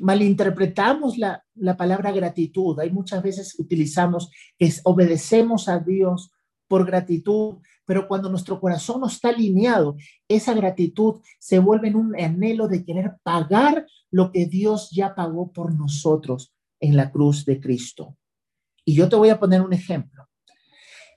malinterpretamos 0.00 1.18
la, 1.18 1.44
la 1.54 1.76
palabra 1.76 2.10
gratitud. 2.12 2.78
Hay 2.80 2.90
muchas 2.90 3.22
veces 3.22 3.54
utilizamos 3.58 4.30
que 4.58 4.72
obedecemos 4.84 5.68
a 5.68 5.78
Dios 5.78 6.32
por 6.66 6.86
gratitud, 6.86 7.58
pero 7.86 8.08
cuando 8.08 8.28
nuestro 8.28 8.60
corazón 8.60 9.00
no 9.00 9.06
está 9.06 9.28
alineado, 9.28 9.96
esa 10.28 10.52
gratitud 10.52 11.22
se 11.38 11.60
vuelve 11.60 11.88
en 11.88 11.96
un 11.96 12.20
anhelo 12.20 12.68
de 12.68 12.84
querer 12.84 13.16
pagar 13.22 13.86
lo 14.10 14.32
que 14.32 14.46
Dios 14.46 14.90
ya 14.90 15.14
pagó 15.14 15.52
por 15.52 15.72
nosotros 15.72 16.52
en 16.80 16.96
la 16.96 17.10
cruz 17.10 17.44
de 17.44 17.60
Cristo. 17.60 18.16
Y 18.84 18.94
yo 18.94 19.08
te 19.08 19.16
voy 19.16 19.30
a 19.30 19.38
poner 19.38 19.62
un 19.62 19.72
ejemplo. 19.72 20.28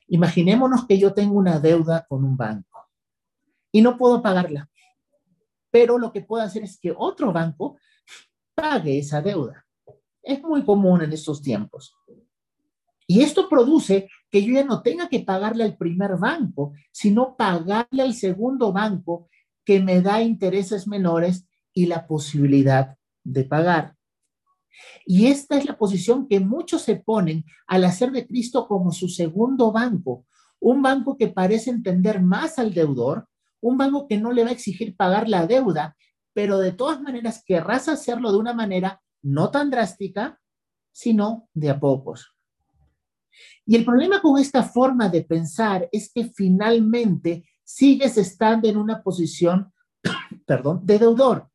Imaginémonos 0.08 0.86
que 0.88 0.98
yo 0.98 1.14
tengo 1.14 1.36
una 1.36 1.60
deuda 1.60 2.06
con 2.08 2.24
un 2.24 2.38
banco 2.38 2.88
y 3.72 3.82
no 3.82 3.98
puedo 3.98 4.22
pagarla, 4.22 4.70
pero 5.72 5.98
lo 5.98 6.12
que 6.12 6.22
puedo 6.22 6.44
hacer 6.44 6.64
es 6.64 6.80
que 6.80 6.94
otro 6.96 7.34
banco 7.34 7.78
pague 8.54 9.00
esa 9.00 9.22
deuda. 9.22 9.66
Es 10.22 10.42
muy 10.42 10.64
común 10.64 11.02
en 11.02 11.14
estos 11.14 11.42
tiempos. 11.42 11.96
Y 13.08 13.22
esto 13.22 13.50
produce 13.50 14.08
que 14.30 14.44
yo 14.44 14.54
ya 14.54 14.64
no 14.64 14.82
tenga 14.82 15.10
que 15.10 15.22
pagarle 15.22 15.64
al 15.64 15.78
primer 15.78 16.18
banco, 16.18 16.74
sino 16.92 17.36
pagarle 17.36 18.04
al 18.04 18.14
segundo 18.14 18.72
banco 18.72 19.30
que 19.66 19.80
me 19.80 20.02
da 20.02 20.22
intereses 20.22 20.88
menores 20.88 21.48
y 21.74 21.86
la 21.86 22.08
posibilidad 22.08 22.98
de 23.24 23.44
pagar. 23.44 23.96
Y 25.06 25.28
esta 25.28 25.58
es 25.58 25.66
la 25.66 25.78
posición 25.78 26.28
que 26.28 26.40
muchos 26.40 26.84
se 26.84 26.96
ponen 26.96 27.44
al 27.68 27.84
hacer 27.84 28.12
de 28.12 28.28
Cristo 28.28 28.68
como 28.68 28.92
su 28.92 29.10
segundo 29.10 29.72
banco, 29.72 30.26
un 30.60 30.82
banco 30.82 31.18
que 31.18 31.28
parece 31.28 31.70
entender 31.70 32.22
más 32.22 32.60
al 32.60 32.74
deudor, 32.74 33.28
un 33.62 33.78
banco 33.78 34.08
que 34.08 34.18
no 34.18 34.32
le 34.32 34.44
va 34.44 34.50
a 34.50 34.54
exigir 34.54 34.96
pagar 34.96 35.28
la 35.28 35.48
deuda, 35.48 35.98
pero 36.34 36.60
de 36.60 36.72
todas 36.72 37.02
maneras 37.02 37.44
querrás 37.46 37.88
hacerlo 37.90 38.32
de 38.32 38.38
una 38.38 38.54
manera 38.54 39.02
no 39.22 39.52
tan 39.52 39.70
drástica, 39.70 40.40
sino 40.92 41.50
de 41.54 41.70
a 41.70 41.80
pocos. 41.80 42.34
Y 43.66 43.76
el 43.76 43.86
problema 43.86 44.22
con 44.22 44.40
esta 44.40 44.64
forma 44.64 45.10
de 45.10 45.24
pensar 45.24 45.88
es 45.92 46.12
que 46.12 46.26
finalmente 46.26 47.46
sigues 47.64 48.18
estando 48.18 48.68
en 48.68 48.78
una 48.78 49.04
posición, 49.04 49.72
perdón, 50.46 50.82
de 50.84 51.00
deudor. 51.00 51.50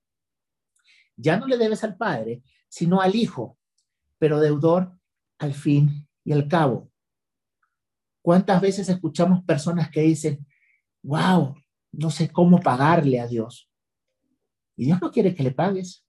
Ya 1.16 1.38
no 1.38 1.46
le 1.46 1.56
debes 1.56 1.84
al 1.84 1.96
padre, 1.96 2.42
sino 2.68 3.00
al 3.00 3.14
hijo, 3.14 3.58
pero 4.18 4.40
deudor 4.40 4.98
al 5.38 5.54
fin 5.54 6.08
y 6.24 6.32
al 6.32 6.48
cabo. 6.48 6.90
¿Cuántas 8.22 8.60
veces 8.60 8.88
escuchamos 8.88 9.44
personas 9.44 9.90
que 9.90 10.00
dicen, 10.00 10.46
wow, 11.02 11.54
no 11.92 12.10
sé 12.10 12.30
cómo 12.30 12.60
pagarle 12.60 13.20
a 13.20 13.26
Dios? 13.26 13.70
Y 14.76 14.86
Dios 14.86 15.00
no 15.00 15.10
quiere 15.10 15.34
que 15.34 15.42
le 15.42 15.52
pagues. 15.52 16.04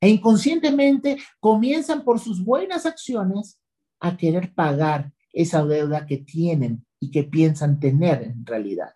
E 0.00 0.08
inconscientemente 0.08 1.16
comienzan 1.40 2.04
por 2.04 2.20
sus 2.20 2.44
buenas 2.44 2.86
acciones 2.86 3.58
a 4.00 4.16
querer 4.16 4.54
pagar 4.54 5.12
esa 5.32 5.64
deuda 5.64 6.06
que 6.06 6.18
tienen 6.18 6.86
y 6.98 7.10
que 7.10 7.24
piensan 7.24 7.78
tener 7.78 8.22
en 8.22 8.46
realidad. 8.46 8.94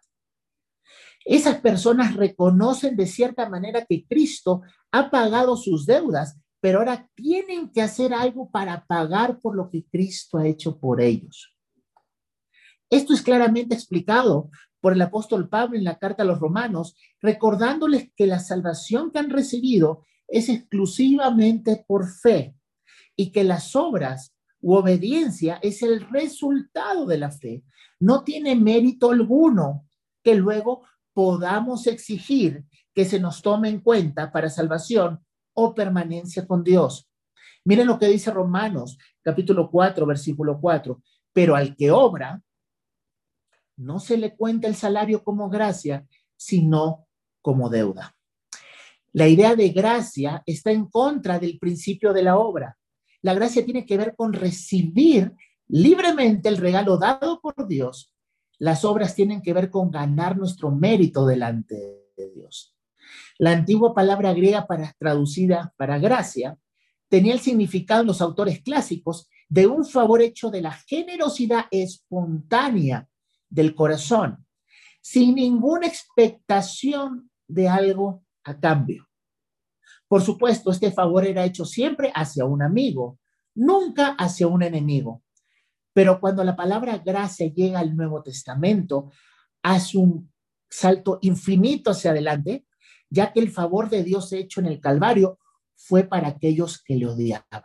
Esas 1.25 1.61
personas 1.61 2.17
reconocen 2.17 2.97
de 2.97 3.07
cierta 3.07 3.49
manera 3.49 3.85
que 3.85 4.07
Cristo 4.07 4.63
ha 4.91 5.11
pagado 5.11 5.57
sus 5.57 5.87
deudas, 5.87 6.39
pero 6.61 6.79
ahora 6.79 7.09
tienen 7.15 7.71
que 7.71 7.83
hacer 7.83 8.15
algo 8.15 8.51
para 8.51 8.87
pagar 8.87 9.39
por 9.39 9.55
lo 9.55 9.71
que 9.71 9.85
Cristo 9.85 10.39
ha 10.39 10.47
hecho 10.47 10.79
por 10.79 11.01
ellos. 11.01 11.55
Esto 12.89 13.15
es 13.15 13.23
claramente 13.23 13.75
explicado 13.75 14.51
por 14.81 14.95
el 14.95 15.03
apóstol 15.03 15.49
Pablo 15.49 15.77
en 15.77 15.85
la 15.85 15.99
carta 15.99 16.23
a 16.23 16.27
los 16.27 16.41
romanos, 16.41 16.97
recordándoles 17.21 18.11
que 18.17 18.27
la 18.27 18.41
salvación 18.41 19.11
que 19.11 19.19
han 19.19 19.31
recibido 19.31 20.05
es 20.27 20.49
exclusivamente 20.49 21.85
por 21.87 22.09
fe 22.09 22.57
y 23.15 23.31
que 23.31 23.45
las 23.45 23.77
obras 23.77 24.35
u 24.61 24.75
obediencia 24.75 25.59
es 25.63 25.83
el 25.83 26.09
resultado 26.11 27.07
de 27.07 27.19
la 27.19 27.31
fe. 27.31 27.65
No 27.99 28.25
tiene 28.25 28.57
mérito 28.57 29.11
alguno 29.11 29.87
que 30.23 30.35
luego 30.35 30.87
podamos 31.13 31.87
exigir 31.87 32.65
que 32.95 33.05
se 33.05 33.21
nos 33.21 33.43
tome 33.43 33.69
en 33.69 33.81
cuenta 33.81 34.33
para 34.33 34.51
salvación 34.51 35.25
o 35.55 35.75
permanencia 35.75 36.47
con 36.47 36.63
Dios. 36.63 37.09
Miren 37.65 37.87
lo 37.87 37.99
que 37.99 38.07
dice 38.07 38.31
Romanos 38.31 38.99
capítulo 39.23 39.71
4, 39.71 40.07
versículo 40.07 40.59
4. 40.61 41.03
Pero 41.33 41.55
al 41.55 41.77
que 41.77 41.91
obra, 41.91 42.43
no 43.77 43.99
se 43.99 44.17
le 44.17 44.37
cuenta 44.37 44.67
el 44.67 44.75
salario 44.75 45.23
como 45.23 45.49
gracia, 45.49 46.07
sino 46.37 47.07
como 47.41 47.69
deuda. 47.71 48.17
La 49.13 49.27
idea 49.27 49.57
de 49.57 49.71
gracia 49.71 50.43
está 50.47 50.71
en 50.71 50.87
contra 50.87 51.39
del 51.39 51.59
principio 51.59 52.13
de 52.13 52.23
la 52.23 52.39
obra. 52.39 52.77
La 53.23 53.35
gracia 53.35 53.65
tiene 53.65 53.85
que 53.85 53.97
ver 53.97 54.15
con 54.17 54.33
recibir 54.33 55.33
libremente 55.69 56.49
el 56.49 56.57
regalo 56.57 56.99
dado 56.99 57.41
por 57.41 57.67
Dios. 57.67 58.15
Las 58.59 58.85
obras 58.85 59.15
tienen 59.15 59.43
que 59.43 59.53
ver 59.53 59.71
con 59.71 59.91
ganar 59.91 60.37
nuestro 60.37 60.71
mérito 60.71 61.27
delante 61.27 61.75
de 62.17 62.31
Dios. 62.35 62.77
La 63.39 63.53
antigua 63.53 63.95
palabra 63.95 64.33
griega 64.33 64.67
para 64.67 64.95
traducida 64.99 65.75
para 65.77 65.99
gracia 65.99 66.59
tenía 67.09 67.33
el 67.33 67.41
significado 67.41 68.03
en 68.03 68.07
los 68.07 68.21
autores 68.21 68.63
clásicos 68.63 69.29
de 69.49 69.67
un 69.67 69.85
favor 69.85 70.23
hecho 70.23 70.51
de 70.51 70.63
la 70.63 70.73
generosidad 70.73 71.67
espontánea 71.71 73.09
del 73.49 73.75
corazón, 73.75 74.47
sin 75.03 75.35
ninguna 75.35 75.87
expectación 75.87 77.31
de 77.49 77.69
algo 77.69 78.23
a 78.45 78.59
cambio. 78.59 79.10
Por 80.11 80.23
supuesto, 80.23 80.73
este 80.73 80.91
favor 80.91 81.25
era 81.25 81.45
hecho 81.45 81.65
siempre 81.65 82.11
hacia 82.13 82.45
un 82.45 82.63
amigo, 82.63 83.21
nunca 83.55 84.17
hacia 84.19 84.49
un 84.49 84.65
enemigo. 84.65 85.23
Pero 85.93 86.19
cuando 86.19 86.43
la 86.43 86.57
palabra 86.57 86.99
gracia 86.99 87.47
llega 87.47 87.79
al 87.79 87.95
Nuevo 87.95 88.21
Testamento, 88.21 89.13
hace 89.63 89.99
un 89.99 90.33
salto 90.69 91.21
infinito 91.23 91.93
hacia 91.93 92.11
adelante, 92.11 92.67
ya 93.09 93.33
que 93.33 93.39
el 93.39 93.53
favor 93.53 93.89
de 93.89 94.03
Dios 94.03 94.33
hecho 94.33 94.59
en 94.59 94.67
el 94.67 94.81
Calvario 94.81 95.39
fue 95.77 96.03
para 96.03 96.27
aquellos 96.27 96.83
que 96.83 96.97
le 96.97 97.07
odiaban. 97.07 97.63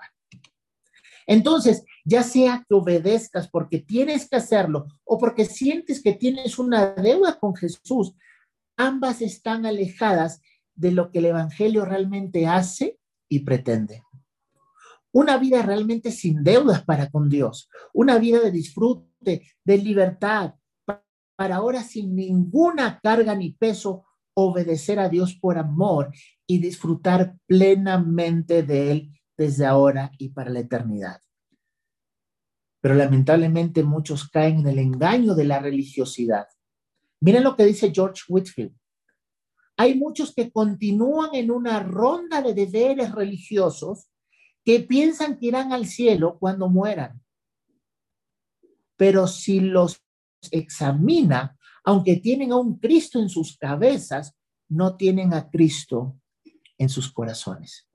Entonces, 1.26 1.84
ya 2.04 2.22
sea 2.22 2.64
que 2.70 2.76
obedezcas 2.76 3.50
porque 3.50 3.80
tienes 3.80 4.30
que 4.30 4.36
hacerlo 4.36 4.86
o 5.04 5.18
porque 5.18 5.46
sientes 5.46 6.00
que 6.00 6.14
tienes 6.14 6.60
una 6.60 6.92
deuda 6.94 7.40
con 7.40 7.56
Jesús, 7.56 8.14
ambas 8.78 9.24
están 9.24 9.66
alejadas 9.66 10.44
de 10.76 10.92
lo 10.92 11.12
que 11.12 11.20
el 11.20 11.26
Evangelio 11.26 11.86
realmente 11.86 12.48
hace 12.48 13.00
y 13.28 13.40
pretende. 13.40 14.04
Una 15.12 15.38
vida 15.38 15.62
realmente 15.62 16.12
sin 16.12 16.44
deudas 16.44 16.84
para 16.84 17.10
con 17.10 17.30
Dios, 17.30 17.70
una 17.94 18.18
vida 18.18 18.40
de 18.42 18.52
disfrute, 18.52 19.48
de 19.64 19.78
libertad, 19.78 20.56
para 21.36 21.56
ahora 21.56 21.84
sin 21.84 22.16
ninguna 22.16 23.00
carga 23.02 23.36
ni 23.36 23.52
peso, 23.52 24.06
obedecer 24.34 25.00
a 25.00 25.10
Dios 25.10 25.36
por 25.36 25.58
amor 25.58 26.12
y 26.46 26.60
disfrutar 26.60 27.38
plenamente 27.46 28.64
de 28.64 28.92
Él 28.92 29.22
desde 29.38 29.66
ahora 29.66 30.12
y 30.18 30.30
para 30.30 30.50
la 30.50 30.60
eternidad. 30.60 31.22
Pero 32.82 32.96
lamentablemente 32.96 33.84
muchos 33.84 34.30
caen 34.30 34.60
en 34.60 34.68
el 34.68 34.80
engaño 34.80 35.36
de 35.36 35.46
la 35.46 35.60
religiosidad 35.60 36.48
Miren 37.26 37.44
lo 37.44 37.56
que 37.56 37.66
dice 37.66 37.92
George 37.94 38.22
Whitfield. 38.28 38.76
Hay 39.78 39.96
muchos 39.96 40.34
que 40.34 40.52
continúan 40.52 41.36
en 41.36 41.52
una 41.52 41.82
ronda 41.82 42.42
de 42.42 42.54
deberes 42.54 43.12
religiosos 43.12 44.08
que 44.64 44.80
piensan 44.80 45.38
que 45.38 45.48
irán 45.48 45.74
al 45.74 45.86
cielo 45.86 46.38
cuando 46.40 46.70
mueran. 46.70 47.22
Pero 48.96 49.28
si 49.28 49.60
los 49.60 50.02
examina, 50.52 51.58
aunque 51.84 52.18
tienen 52.18 52.52
a 52.52 52.58
un 52.58 52.80
Cristo 52.80 53.20
en 53.20 53.30
sus 53.30 53.58
cabezas, 53.58 54.36
no 54.70 54.96
tienen 54.96 55.34
a 55.34 55.50
Cristo 55.50 56.18
en 56.78 56.90
sus 56.90 57.12
corazones. 57.12 57.88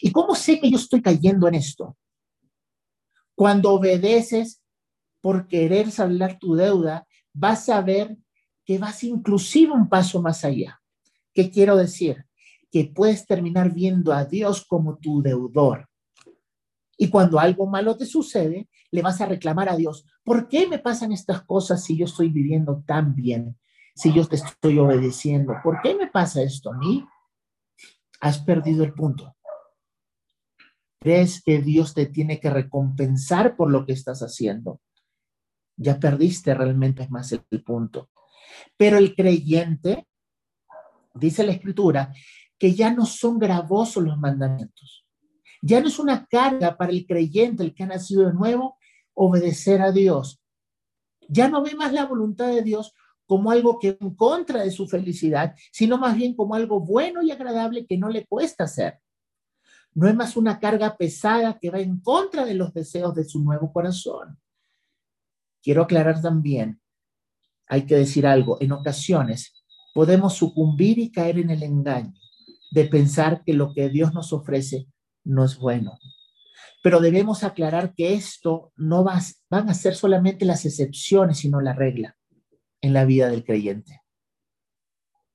¿Y 0.00 0.12
cómo 0.12 0.34
sé 0.34 0.60
que 0.60 0.70
yo 0.70 0.76
estoy 0.76 1.00
cayendo 1.00 1.48
en 1.48 1.54
esto? 1.54 1.96
Cuando 3.34 3.72
obedeces 3.72 4.62
por 5.20 5.48
querer 5.48 5.90
saldar 5.90 6.38
tu 6.38 6.54
deuda, 6.54 7.06
vas 7.32 7.68
a 7.68 7.80
ver 7.80 8.16
que 8.64 8.78
vas 8.78 9.02
inclusive 9.04 9.72
un 9.72 9.88
paso 9.88 10.20
más 10.20 10.44
allá. 10.44 10.80
¿Qué 11.34 11.50
quiero 11.50 11.76
decir? 11.76 12.24
Que 12.70 12.84
puedes 12.84 13.26
terminar 13.26 13.72
viendo 13.72 14.12
a 14.12 14.24
Dios 14.24 14.64
como 14.64 14.98
tu 14.98 15.20
deudor. 15.20 15.88
Y 16.96 17.08
cuando 17.08 17.40
algo 17.40 17.66
malo 17.66 17.96
te 17.96 18.06
sucede, 18.06 18.68
le 18.90 19.02
vas 19.02 19.20
a 19.20 19.26
reclamar 19.26 19.68
a 19.68 19.76
Dios, 19.76 20.06
¿por 20.22 20.48
qué 20.48 20.68
me 20.68 20.78
pasan 20.78 21.12
estas 21.12 21.42
cosas 21.42 21.82
si 21.82 21.96
yo 21.96 22.04
estoy 22.04 22.28
viviendo 22.28 22.82
tan 22.86 23.14
bien? 23.14 23.58
Si 23.96 24.12
yo 24.12 24.26
te 24.26 24.36
estoy 24.36 24.78
obedeciendo, 24.78 25.54
¿por 25.62 25.80
qué 25.82 25.94
me 25.94 26.06
pasa 26.08 26.42
esto 26.42 26.72
a 26.72 26.76
mí? 26.76 27.04
Has 28.20 28.38
perdido 28.38 28.84
el 28.84 28.94
punto. 28.94 29.36
¿Crees 31.00 31.42
que 31.42 31.60
Dios 31.60 31.94
te 31.94 32.06
tiene 32.06 32.40
que 32.40 32.50
recompensar 32.50 33.56
por 33.56 33.70
lo 33.70 33.84
que 33.84 33.92
estás 33.92 34.20
haciendo? 34.20 34.80
Ya 35.76 35.98
perdiste 35.98 36.54
realmente 36.54 37.06
más 37.08 37.32
el 37.32 37.42
punto. 37.62 38.10
Pero 38.76 38.98
el 38.98 39.14
creyente, 39.14 40.06
dice 41.14 41.44
la 41.44 41.52
escritura, 41.52 42.12
que 42.58 42.74
ya 42.74 42.92
no 42.92 43.06
son 43.06 43.38
gravosos 43.38 44.02
los 44.02 44.18
mandamientos. 44.18 45.06
Ya 45.62 45.80
no 45.80 45.88
es 45.88 45.98
una 45.98 46.26
carga 46.26 46.76
para 46.76 46.92
el 46.92 47.06
creyente, 47.06 47.62
el 47.62 47.74
que 47.74 47.84
ha 47.84 47.86
nacido 47.86 48.26
de 48.26 48.34
nuevo, 48.34 48.76
obedecer 49.14 49.80
a 49.80 49.92
Dios. 49.92 50.42
Ya 51.28 51.48
no 51.48 51.62
ve 51.62 51.74
más 51.74 51.92
la 51.92 52.04
voluntad 52.04 52.48
de 52.48 52.62
Dios 52.62 52.92
como 53.26 53.50
algo 53.50 53.78
que 53.78 53.96
en 53.98 54.14
contra 54.14 54.62
de 54.62 54.70
su 54.70 54.86
felicidad, 54.86 55.54
sino 55.72 55.96
más 55.96 56.16
bien 56.16 56.34
como 56.34 56.54
algo 56.54 56.80
bueno 56.80 57.22
y 57.22 57.30
agradable 57.30 57.86
que 57.86 57.96
no 57.96 58.10
le 58.10 58.26
cuesta 58.26 58.64
hacer. 58.64 59.00
No 59.94 60.08
es 60.08 60.14
más 60.14 60.36
una 60.36 60.58
carga 60.58 60.96
pesada 60.96 61.58
que 61.58 61.70
va 61.70 61.78
en 61.78 62.00
contra 62.00 62.44
de 62.44 62.54
los 62.54 62.74
deseos 62.74 63.14
de 63.14 63.24
su 63.24 63.42
nuevo 63.42 63.72
corazón. 63.72 64.38
Quiero 65.62 65.82
aclarar 65.82 66.20
también, 66.20 66.82
hay 67.66 67.86
que 67.86 67.94
decir 67.94 68.26
algo, 68.26 68.58
en 68.60 68.72
ocasiones 68.72 69.53
podemos 69.94 70.34
sucumbir 70.34 70.98
y 70.98 71.10
caer 71.10 71.38
en 71.38 71.50
el 71.50 71.62
engaño 71.62 72.12
de 72.70 72.84
pensar 72.84 73.42
que 73.44 73.54
lo 73.54 73.72
que 73.72 73.88
Dios 73.88 74.12
nos 74.12 74.32
ofrece 74.32 74.88
no 75.22 75.44
es 75.44 75.56
bueno. 75.56 75.98
Pero 76.82 77.00
debemos 77.00 77.44
aclarar 77.44 77.94
que 77.94 78.12
esto 78.12 78.72
no 78.76 79.04
va, 79.04 79.20
van 79.48 79.70
a 79.70 79.74
ser 79.74 79.94
solamente 79.94 80.44
las 80.44 80.66
excepciones, 80.66 81.38
sino 81.38 81.60
la 81.60 81.72
regla 81.72 82.16
en 82.82 82.92
la 82.92 83.06
vida 83.06 83.30
del 83.30 83.44
creyente. 83.44 84.02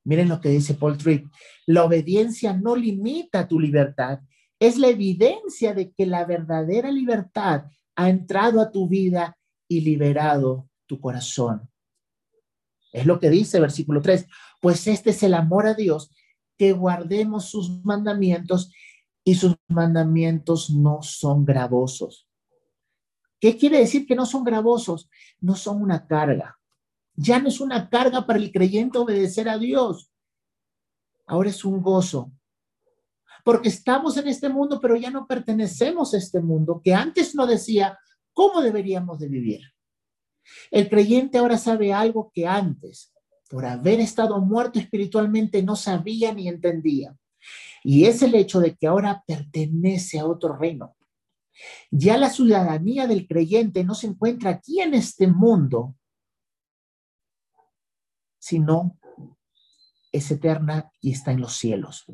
Miren 0.04 0.30
lo 0.30 0.42
que 0.42 0.50
dice 0.50 0.76
Paul 0.76 0.98
Tripp. 0.98 1.28
La 1.66 1.84
obediencia 1.84 2.54
no 2.54 2.76
limita 2.76 3.48
tu 3.48 3.60
libertad, 3.60 4.20
es 4.60 4.78
la 4.78 4.90
evidencia 4.90 5.74
de 5.74 5.92
que 5.92 6.06
la 6.06 6.26
verdadera 6.26 6.92
libertad 6.92 7.66
ha 7.96 8.10
entrado 8.10 8.62
a 8.62 8.72
tu 8.72 8.88
vida 8.88 9.38
y 9.68 9.82
liberado 9.82 10.70
tu 10.86 11.00
corazón. 11.00 11.69
Es 12.92 13.06
lo 13.06 13.20
que 13.20 13.30
dice 13.30 13.60
versículo 13.60 14.02
3. 14.02 14.26
Pues 14.62 14.88
este 14.88 15.12
es 15.12 15.24
el 15.24 15.34
amor 15.34 15.68
a 15.68 15.74
Dios, 15.74 16.12
que 16.58 16.74
guardemos 16.74 17.46
sus 17.46 17.84
mandamientos 17.86 18.72
y 19.24 19.36
sus 19.36 19.56
mandamientos 19.68 20.70
no 20.70 21.02
son 21.02 21.46
gravosos. 21.46 22.28
¿Qué 23.40 23.58
quiere 23.58 23.80
decir 23.80 24.06
que 24.06 24.16
no 24.16 24.26
son 24.26 24.44
gravosos? 24.44 25.10
No 25.40 25.56
son 25.56 25.82
una 25.82 26.08
carga. 26.08 26.60
Ya 27.16 27.40
no 27.40 27.48
es 27.48 27.60
una 27.62 27.90
carga 27.90 28.26
para 28.26 28.40
el 28.40 28.52
creyente 28.52 28.98
obedecer 28.98 29.48
a 29.48 29.58
Dios. 29.58 30.12
Ahora 31.26 31.50
es 31.50 31.64
un 31.64 31.82
gozo. 31.82 32.32
Porque 33.46 33.70
estamos 33.70 34.18
en 34.18 34.28
este 34.28 34.50
mundo, 34.50 34.80
pero 34.82 34.96
ya 34.96 35.10
no 35.10 35.26
pertenecemos 35.26 36.14
a 36.14 36.18
este 36.18 36.42
mundo, 36.42 36.82
que 36.84 36.94
antes 36.94 37.36
no 37.36 37.48
decía 37.48 37.98
cómo 38.34 38.62
deberíamos 38.62 39.20
de 39.20 39.28
vivir. 39.30 39.62
El 40.72 40.90
creyente 40.90 41.38
ahora 41.38 41.58
sabe 41.58 41.94
algo 41.94 42.32
que 42.34 42.48
antes, 42.48 43.14
por 43.50 43.66
haber 43.66 44.00
estado 44.00 44.40
muerto 44.42 44.80
espiritualmente, 44.80 45.64
no 45.64 45.76
sabía 45.76 46.34
ni 46.34 46.48
entendía. 46.48 47.16
Y 47.84 48.06
es 48.06 48.22
el 48.22 48.36
hecho 48.36 48.60
de 48.60 48.76
que 48.76 48.88
ahora 48.88 49.24
pertenece 49.26 50.20
a 50.20 50.26
otro 50.26 50.56
reino. 50.56 50.96
Ya 51.92 52.18
la 52.18 52.30
ciudadanía 52.30 53.08
del 53.08 53.28
creyente 53.28 53.84
no 53.84 53.96
se 53.96 54.08
encuentra 54.08 54.52
aquí 54.52 54.82
en 54.82 54.94
este 54.94 55.28
mundo, 55.28 55.96
sino 58.38 58.98
es 60.12 60.32
eterna 60.32 60.92
y 61.02 61.12
está 61.12 61.32
en 61.32 61.42
los 61.42 61.54
cielos. 61.54 62.06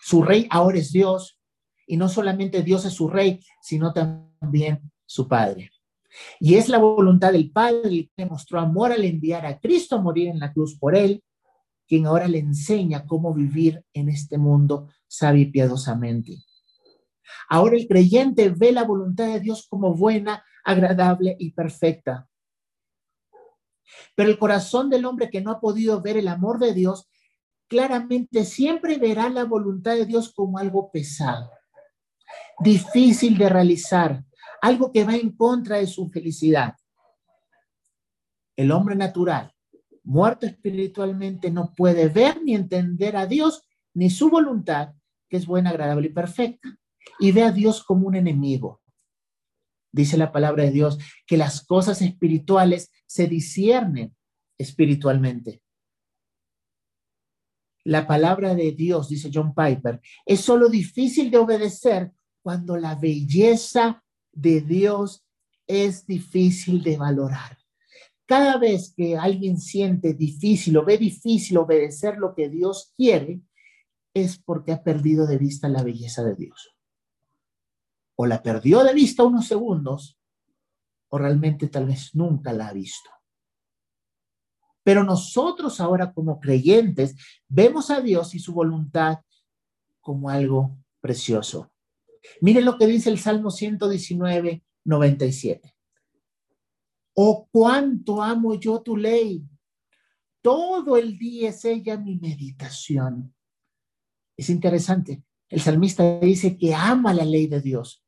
Su 0.00 0.22
rey 0.22 0.46
ahora 0.50 0.78
es 0.78 0.92
Dios, 0.92 1.38
y 1.86 1.96
no 1.96 2.08
solamente 2.08 2.62
Dios 2.62 2.84
es 2.84 2.92
su 2.92 3.08
rey, 3.08 3.40
sino 3.62 3.92
también 3.92 4.92
su 5.06 5.26
Padre. 5.26 5.70
Y 6.40 6.54
es 6.54 6.68
la 6.68 6.78
voluntad 6.78 7.32
del 7.32 7.50
Padre 7.50 8.10
que 8.16 8.26
mostró 8.26 8.60
amor 8.60 8.92
al 8.92 9.04
enviar 9.04 9.46
a 9.46 9.58
Cristo 9.58 9.96
a 9.96 10.00
morir 10.00 10.28
en 10.28 10.38
la 10.38 10.52
cruz 10.52 10.78
por 10.78 10.96
él, 10.96 11.22
quien 11.86 12.06
ahora 12.06 12.28
le 12.28 12.38
enseña 12.38 13.06
cómo 13.06 13.32
vivir 13.32 13.84
en 13.92 14.08
este 14.08 14.38
mundo 14.38 14.88
sabio 15.06 15.42
y 15.42 15.50
piadosamente. 15.50 16.36
Ahora 17.48 17.76
el 17.76 17.86
creyente 17.86 18.50
ve 18.50 18.72
la 18.72 18.84
voluntad 18.84 19.26
de 19.26 19.40
Dios 19.40 19.66
como 19.68 19.94
buena, 19.94 20.44
agradable 20.64 21.36
y 21.38 21.52
perfecta. 21.52 22.28
Pero 24.14 24.28
el 24.30 24.38
corazón 24.38 24.90
del 24.90 25.06
hombre 25.06 25.30
que 25.30 25.40
no 25.40 25.50
ha 25.50 25.60
podido 25.60 26.00
ver 26.02 26.18
el 26.18 26.28
amor 26.28 26.58
de 26.58 26.74
Dios, 26.74 27.08
claramente 27.68 28.44
siempre 28.44 28.98
verá 28.98 29.28
la 29.30 29.44
voluntad 29.44 29.94
de 29.94 30.06
Dios 30.06 30.32
como 30.34 30.58
algo 30.58 30.90
pesado, 30.90 31.50
difícil 32.60 33.38
de 33.38 33.48
realizar, 33.48 34.24
algo 34.60 34.92
que 34.92 35.04
va 35.04 35.14
en 35.14 35.30
contra 35.36 35.78
de 35.78 35.86
su 35.86 36.08
felicidad. 36.10 36.74
El 38.56 38.72
hombre 38.72 38.96
natural, 38.96 39.54
muerto 40.02 40.46
espiritualmente, 40.46 41.50
no 41.50 41.72
puede 41.76 42.08
ver 42.08 42.42
ni 42.42 42.54
entender 42.54 43.16
a 43.16 43.26
Dios 43.26 43.68
ni 43.94 44.10
su 44.10 44.30
voluntad, 44.30 44.94
que 45.28 45.36
es 45.36 45.46
buena, 45.46 45.70
agradable 45.70 46.08
y 46.08 46.12
perfecta, 46.12 46.76
y 47.18 47.32
ve 47.32 47.42
a 47.42 47.52
Dios 47.52 47.84
como 47.84 48.06
un 48.06 48.16
enemigo. 48.16 48.82
Dice 49.92 50.16
la 50.16 50.32
palabra 50.32 50.64
de 50.64 50.70
Dios 50.70 50.98
que 51.26 51.36
las 51.36 51.64
cosas 51.64 52.02
espirituales 52.02 52.90
se 53.06 53.26
disciernen 53.26 54.14
espiritualmente. 54.58 55.62
La 57.84 58.06
palabra 58.06 58.54
de 58.54 58.72
Dios, 58.72 59.08
dice 59.08 59.30
John 59.32 59.54
Piper, 59.54 60.00
es 60.26 60.40
solo 60.40 60.68
difícil 60.68 61.30
de 61.30 61.38
obedecer 61.38 62.12
cuando 62.42 62.76
la 62.76 62.94
belleza 62.96 64.04
de 64.32 64.60
Dios 64.60 65.24
es 65.66 66.06
difícil 66.06 66.82
de 66.82 66.96
valorar. 66.96 67.58
Cada 68.26 68.58
vez 68.58 68.92
que 68.94 69.16
alguien 69.16 69.58
siente 69.58 70.12
difícil 70.14 70.76
o 70.76 70.84
ve 70.84 70.98
difícil 70.98 71.56
obedecer 71.58 72.18
lo 72.18 72.34
que 72.34 72.48
Dios 72.48 72.92
quiere, 72.96 73.40
es 74.12 74.38
porque 74.38 74.72
ha 74.72 74.82
perdido 74.82 75.26
de 75.26 75.38
vista 75.38 75.68
la 75.68 75.82
belleza 75.82 76.22
de 76.24 76.34
Dios. 76.34 76.76
O 78.16 78.26
la 78.26 78.42
perdió 78.42 78.82
de 78.84 78.94
vista 78.94 79.22
unos 79.22 79.46
segundos, 79.46 80.18
o 81.08 81.18
realmente 81.18 81.68
tal 81.68 81.86
vez 81.86 82.14
nunca 82.14 82.52
la 82.52 82.68
ha 82.68 82.72
visto. 82.72 83.10
Pero 84.82 85.04
nosotros 85.04 85.80
ahora 85.80 86.12
como 86.12 86.40
creyentes 86.40 87.14
vemos 87.48 87.90
a 87.90 88.00
Dios 88.00 88.34
y 88.34 88.38
su 88.38 88.52
voluntad 88.52 89.18
como 90.00 90.30
algo 90.30 90.78
precioso. 91.00 91.70
Miren 92.40 92.64
lo 92.64 92.78
que 92.78 92.86
dice 92.86 93.10
el 93.10 93.18
Salmo 93.18 93.50
119, 93.50 94.64
97. 94.84 95.74
Oh, 97.14 97.48
cuánto 97.50 98.22
amo 98.22 98.54
yo 98.54 98.80
tu 98.80 98.96
ley. 98.96 99.44
Todo 100.40 100.96
el 100.96 101.18
día 101.18 101.50
es 101.50 101.64
ella 101.64 101.96
mi 101.96 102.16
meditación. 102.16 103.34
Es 104.36 104.50
interesante. 104.50 105.24
El 105.48 105.60
salmista 105.60 106.20
dice 106.20 106.56
que 106.56 106.74
ama 106.74 107.12
la 107.12 107.24
ley 107.24 107.46
de 107.46 107.60
Dios, 107.60 108.04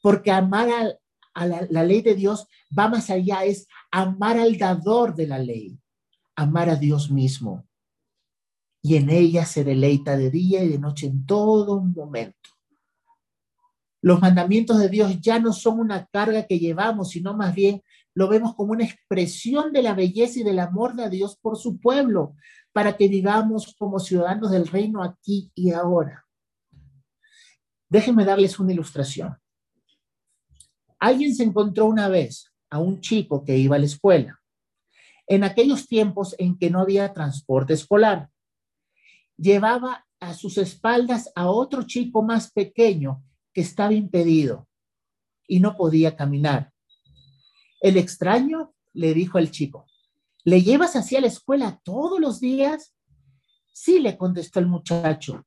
porque 0.00 0.30
amar 0.30 0.68
a, 1.34 1.46
la, 1.46 1.66
la 1.68 1.84
ley 1.84 2.02
de 2.02 2.14
Dios 2.14 2.46
va 2.76 2.88
más 2.88 3.10
allá, 3.10 3.44
es 3.44 3.66
amar 3.90 4.38
al 4.38 4.56
dador 4.56 5.14
de 5.14 5.26
la 5.26 5.38
ley, 5.38 5.78
amar 6.36 6.70
a 6.70 6.76
Dios 6.76 7.10
mismo. 7.10 7.66
Y 8.80 8.96
en 8.96 9.10
ella 9.10 9.44
se 9.44 9.64
deleita 9.64 10.16
de 10.16 10.30
día 10.30 10.62
y 10.62 10.68
de 10.68 10.78
noche 10.78 11.06
en 11.06 11.26
todo 11.26 11.82
momento. 11.82 12.55
Los 14.06 14.20
mandamientos 14.20 14.78
de 14.78 14.88
Dios 14.88 15.20
ya 15.20 15.40
no 15.40 15.52
son 15.52 15.80
una 15.80 16.06
carga 16.06 16.46
que 16.46 16.60
llevamos, 16.60 17.10
sino 17.10 17.34
más 17.34 17.52
bien 17.52 17.82
lo 18.14 18.28
vemos 18.28 18.54
como 18.54 18.70
una 18.70 18.84
expresión 18.84 19.72
de 19.72 19.82
la 19.82 19.94
belleza 19.94 20.38
y 20.38 20.42
del 20.44 20.60
amor 20.60 20.94
de 20.94 21.10
Dios 21.10 21.36
por 21.36 21.58
su 21.58 21.80
pueblo, 21.80 22.36
para 22.72 22.96
que 22.96 23.08
vivamos 23.08 23.74
como 23.76 23.98
ciudadanos 23.98 24.52
del 24.52 24.68
reino 24.68 25.02
aquí 25.02 25.50
y 25.56 25.72
ahora. 25.72 26.24
Déjenme 27.88 28.24
darles 28.24 28.60
una 28.60 28.72
ilustración. 28.72 29.36
Alguien 31.00 31.34
se 31.34 31.42
encontró 31.42 31.86
una 31.86 32.06
vez 32.06 32.52
a 32.70 32.78
un 32.78 33.00
chico 33.00 33.42
que 33.44 33.58
iba 33.58 33.74
a 33.74 33.80
la 33.80 33.86
escuela, 33.86 34.40
en 35.26 35.42
aquellos 35.42 35.88
tiempos 35.88 36.36
en 36.38 36.56
que 36.56 36.70
no 36.70 36.78
había 36.78 37.12
transporte 37.12 37.72
escolar. 37.72 38.30
Llevaba 39.36 40.06
a 40.20 40.32
sus 40.32 40.58
espaldas 40.58 41.32
a 41.34 41.50
otro 41.50 41.82
chico 41.82 42.22
más 42.22 42.52
pequeño 42.52 43.25
que 43.56 43.62
estaba 43.62 43.94
impedido 43.94 44.68
y 45.48 45.60
no 45.60 45.78
podía 45.78 46.14
caminar. 46.14 46.74
El 47.80 47.96
extraño 47.96 48.74
le 48.92 49.14
dijo 49.14 49.38
al 49.38 49.50
chico, 49.50 49.86
¿le 50.44 50.60
llevas 50.60 50.94
así 50.94 51.16
a 51.16 51.22
la 51.22 51.28
escuela 51.28 51.80
todos 51.82 52.20
los 52.20 52.38
días? 52.38 52.94
Sí, 53.72 53.98
le 53.98 54.18
contestó 54.18 54.60
el 54.60 54.66
muchacho. 54.66 55.42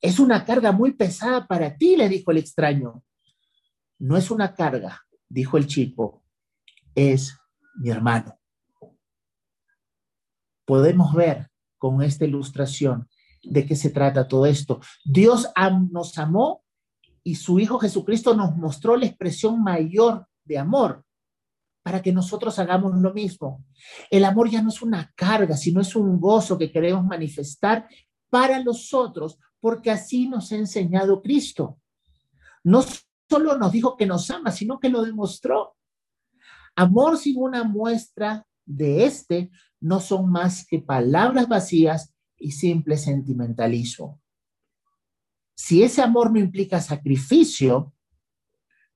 Es 0.00 0.18
una 0.18 0.44
carga 0.44 0.72
muy 0.72 0.94
pesada 0.94 1.46
para 1.46 1.76
ti, 1.76 1.94
le 1.94 2.08
dijo 2.08 2.32
el 2.32 2.38
extraño. 2.38 3.04
No 4.00 4.16
es 4.16 4.32
una 4.32 4.52
carga, 4.52 5.00
dijo 5.28 5.56
el 5.56 5.68
chico, 5.68 6.24
es 6.96 7.38
mi 7.76 7.90
hermano. 7.90 8.40
Podemos 10.64 11.14
ver 11.14 11.48
con 11.78 12.02
esta 12.02 12.24
ilustración 12.24 13.08
de 13.44 13.64
qué 13.64 13.76
se 13.76 13.90
trata 13.90 14.26
todo 14.26 14.46
esto. 14.46 14.80
Dios 15.04 15.48
nos 15.92 16.18
amó 16.18 16.63
y 17.24 17.34
su 17.36 17.58
Hijo 17.58 17.78
Jesucristo 17.78 18.36
nos 18.36 18.54
mostró 18.56 18.96
la 18.96 19.06
expresión 19.06 19.62
mayor 19.62 20.26
de 20.44 20.58
amor 20.58 21.04
para 21.82 22.00
que 22.00 22.12
nosotros 22.12 22.58
hagamos 22.58 22.94
lo 23.00 23.12
mismo. 23.12 23.64
El 24.10 24.24
amor 24.24 24.50
ya 24.50 24.62
no 24.62 24.68
es 24.68 24.80
una 24.82 25.12
carga, 25.16 25.56
sino 25.56 25.80
es 25.80 25.96
un 25.96 26.20
gozo 26.20 26.56
que 26.56 26.70
queremos 26.70 27.04
manifestar 27.04 27.88
para 28.30 28.60
los 28.60 28.92
otros, 28.92 29.38
porque 29.58 29.90
así 29.90 30.28
nos 30.28 30.52
ha 30.52 30.56
enseñado 30.56 31.22
Cristo. 31.22 31.78
No 32.62 32.82
solo 33.28 33.56
nos 33.56 33.72
dijo 33.72 33.96
que 33.96 34.06
nos 34.06 34.30
ama, 34.30 34.50
sino 34.50 34.78
que 34.78 34.88
lo 34.88 35.02
demostró. 35.02 35.76
Amor 36.76 37.18
sin 37.18 37.38
una 37.38 37.64
muestra 37.64 38.46
de 38.66 39.04
este 39.04 39.50
no 39.80 40.00
son 40.00 40.30
más 40.30 40.66
que 40.66 40.80
palabras 40.80 41.48
vacías 41.48 42.14
y 42.36 42.52
simple 42.52 42.96
sentimentalismo. 42.96 44.20
Si 45.54 45.82
ese 45.82 46.02
amor 46.02 46.32
no 46.32 46.38
implica 46.38 46.80
sacrificio, 46.80 47.92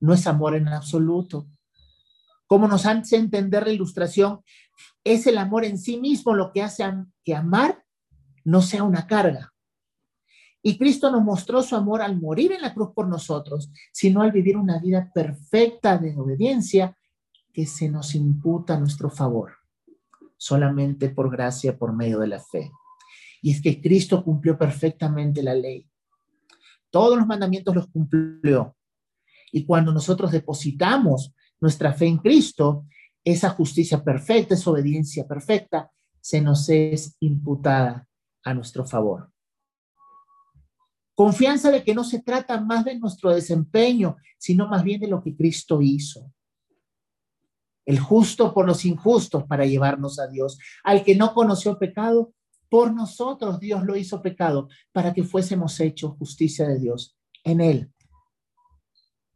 no 0.00 0.14
es 0.14 0.26
amor 0.26 0.56
en 0.56 0.68
absoluto. 0.68 1.48
Como 2.46 2.66
nos 2.66 2.86
hace 2.86 3.16
entender 3.16 3.66
la 3.66 3.72
ilustración, 3.72 4.40
es 5.04 5.26
el 5.26 5.38
amor 5.38 5.64
en 5.64 5.78
sí 5.78 5.98
mismo 5.98 6.34
lo 6.34 6.52
que 6.52 6.62
hace 6.62 6.84
que 7.24 7.34
amar 7.34 7.84
no 8.44 8.62
sea 8.62 8.82
una 8.82 9.06
carga. 9.06 9.52
Y 10.62 10.76
Cristo 10.76 11.10
nos 11.10 11.22
mostró 11.22 11.62
su 11.62 11.76
amor 11.76 12.02
al 12.02 12.20
morir 12.20 12.52
en 12.52 12.62
la 12.62 12.74
cruz 12.74 12.90
por 12.94 13.06
nosotros, 13.06 13.70
sino 13.92 14.22
al 14.22 14.32
vivir 14.32 14.56
una 14.56 14.78
vida 14.78 15.10
perfecta 15.14 15.98
de 15.98 16.16
obediencia 16.16 16.96
que 17.52 17.64
se 17.66 17.88
nos 17.88 18.14
imputa 18.14 18.74
a 18.74 18.80
nuestro 18.80 19.08
favor, 19.08 19.52
solamente 20.36 21.10
por 21.10 21.30
gracia, 21.30 21.78
por 21.78 21.94
medio 21.94 22.18
de 22.18 22.26
la 22.26 22.40
fe. 22.40 22.70
Y 23.40 23.52
es 23.52 23.62
que 23.62 23.80
Cristo 23.80 24.24
cumplió 24.24 24.58
perfectamente 24.58 25.42
la 25.42 25.54
ley. 25.54 25.87
Todos 26.90 27.18
los 27.18 27.26
mandamientos 27.26 27.74
los 27.74 27.88
cumplió. 27.88 28.76
Y 29.52 29.64
cuando 29.64 29.92
nosotros 29.92 30.30
depositamos 30.30 31.34
nuestra 31.60 31.92
fe 31.92 32.06
en 32.06 32.18
Cristo, 32.18 32.86
esa 33.24 33.50
justicia 33.50 34.02
perfecta, 34.02 34.54
esa 34.54 34.70
obediencia 34.70 35.26
perfecta, 35.26 35.90
se 36.20 36.40
nos 36.40 36.68
es 36.68 37.16
imputada 37.20 38.06
a 38.44 38.54
nuestro 38.54 38.84
favor. 38.84 39.30
Confianza 41.14 41.70
de 41.70 41.82
que 41.82 41.94
no 41.94 42.04
se 42.04 42.22
trata 42.22 42.60
más 42.60 42.84
de 42.84 42.98
nuestro 42.98 43.34
desempeño, 43.34 44.16
sino 44.38 44.68
más 44.68 44.84
bien 44.84 45.00
de 45.00 45.08
lo 45.08 45.22
que 45.22 45.36
Cristo 45.36 45.82
hizo. 45.82 46.32
El 47.84 47.98
justo 47.98 48.54
por 48.54 48.66
los 48.66 48.84
injustos 48.84 49.44
para 49.44 49.64
llevarnos 49.64 50.18
a 50.20 50.28
Dios. 50.28 50.58
Al 50.84 51.02
que 51.02 51.16
no 51.16 51.34
conoció 51.34 51.78
pecado, 51.78 52.32
por 52.68 52.94
nosotros 52.94 53.60
Dios 53.60 53.84
lo 53.84 53.96
hizo 53.96 54.22
pecado 54.22 54.68
para 54.92 55.12
que 55.12 55.24
fuésemos 55.24 55.78
hechos 55.80 56.16
justicia 56.18 56.66
de 56.66 56.78
Dios 56.78 57.16
en 57.44 57.60
él. 57.60 57.92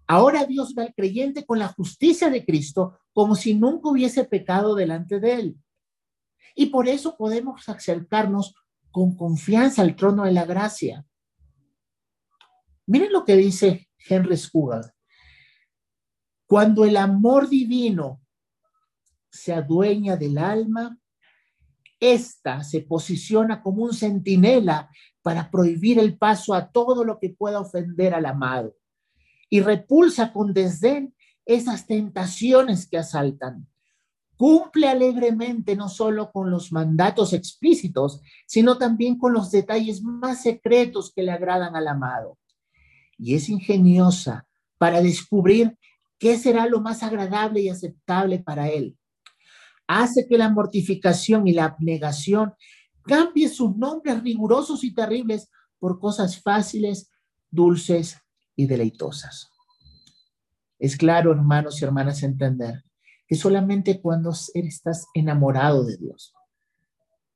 Ahora 0.07 0.45
Dios 0.45 0.75
ve 0.75 0.83
al 0.83 0.95
creyente 0.95 1.47
con 1.47 1.59
la 1.59 1.69
justicia 1.69 2.29
de 2.29 2.45
Cristo 2.45 2.99
como 3.13 3.35
si 3.35 3.55
nunca 3.55 3.89
hubiese 3.89 4.25
pecado 4.25 4.75
delante 4.75 5.21
de 5.21 5.35
él. 5.35 5.57
Y 6.55 6.67
por 6.67 6.89
eso 6.89 7.17
podemos 7.17 7.69
acercarnos 7.69 8.55
con 8.91 9.17
confianza 9.17 9.83
al 9.83 9.97
trono 9.97 10.25
de 10.25 10.33
la 10.33 10.45
gracia. 10.45 11.07
Miren 12.87 13.13
lo 13.13 13.25
que 13.25 13.37
dice 13.37 13.89
Henry 14.07 14.37
Scougal. 14.37 14.93
Cuando 16.47 16.85
el 16.85 16.99
amor 16.99 17.49
divino 17.49 18.21
se 19.31 19.55
adueña 19.55 20.17
del 20.17 20.37
alma, 20.37 20.99
esta 22.03 22.65
se 22.65 22.81
posiciona 22.81 23.63
como 23.63 23.85
un 23.85 23.95
centinela 23.95 24.91
para 25.23 25.53
prohibir 25.53 26.01
el 26.01 26.19
paso 26.19 26.53
a 26.53 26.69
todo 26.73 27.05
lo 27.05 27.21
que 27.21 27.31
pueda 27.31 27.61
ofender 27.61 28.13
al 28.13 28.27
amado 28.27 28.75
y 29.49 29.61
repulsa 29.61 30.33
con 30.33 30.53
desdén 30.53 31.15
esas 31.47 31.87
tentaciones 31.87 32.89
que 32.89 32.99
asaltan. 32.99 33.69
Cumple 34.37 34.89
alegremente 34.89 35.77
no 35.77 35.89
solo 35.89 36.33
con 36.33 36.51
los 36.51 36.73
mandatos 36.73 37.33
explícitos, 37.33 38.21
sino 38.49 38.79
también 38.79 39.17
con 39.17 39.33
los 39.33 39.53
detalles 39.53 40.03
más 40.03 40.43
secretos 40.43 41.13
que 41.15 41.23
le 41.23 41.31
agradan 41.31 41.77
al 41.77 41.87
amado. 41.87 42.37
Y 43.17 43.37
es 43.37 43.49
ingeniosa 43.49 44.49
para 44.77 45.01
descubrir 45.01 45.79
qué 46.19 46.37
será 46.37 46.67
lo 46.67 46.81
más 46.81 47.05
agradable 47.05 47.61
y 47.61 47.69
aceptable 47.69 48.41
para 48.41 48.69
él 48.71 48.97
hace 49.87 50.27
que 50.27 50.39
la 50.39 50.49
mortificación 50.49 51.47
y 51.47 51.53
la 51.53 51.65
abnegación 51.65 52.55
cambie 53.03 53.49
sus 53.49 53.77
nombres 53.77 54.23
rigurosos 54.23 54.85
y 54.85 54.95
terribles 54.95 55.51
por 55.79 55.99
cosas 55.99 56.41
fáciles, 56.41 57.11
dulces 57.51 58.17
y 58.57 58.67
deleitosas. 58.67 59.51
Es 60.79 60.97
claro, 60.97 61.33
hermanos 61.33 61.81
y 61.81 61.85
hermanas, 61.85 62.23
entender 62.23 62.85
que 63.27 63.35
solamente 63.35 64.01
cuando 64.01 64.33
estás 64.55 65.07
enamorado 65.15 65.85
de 65.85 65.97
Dios, 65.97 66.35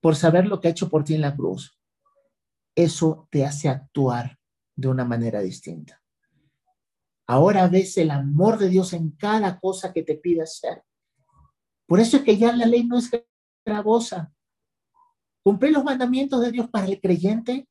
por 0.00 0.16
saber 0.16 0.46
lo 0.46 0.60
que 0.60 0.68
ha 0.68 0.70
hecho 0.70 0.88
por 0.88 1.04
ti 1.04 1.14
en 1.14 1.22
la 1.22 1.34
cruz, 1.34 1.78
eso 2.74 3.28
te 3.30 3.44
hace 3.44 3.68
actuar 3.68 4.38
de 4.74 4.88
una 4.88 5.04
manera 5.04 5.40
distinta. 5.40 6.02
Ahora 7.26 7.66
ves 7.66 7.96
el 7.98 8.10
amor 8.10 8.58
de 8.58 8.68
Dios 8.68 8.92
en 8.92 9.10
cada 9.12 9.58
cosa 9.58 9.92
que 9.92 10.02
te 10.02 10.14
pide 10.14 10.42
hacer 10.42 10.84
por 11.86 12.00
eso 12.00 12.16
es 12.18 12.22
que 12.24 12.36
ya 12.36 12.52
la 12.52 12.66
ley 12.66 12.84
no 12.84 12.98
es 12.98 13.10
gravosa. 13.64 14.32
Cumplir 15.42 15.72
los 15.72 15.84
mandamientos 15.84 16.40
de 16.40 16.50
Dios 16.50 16.68
para 16.68 16.86
el 16.86 17.00
creyente 17.00 17.68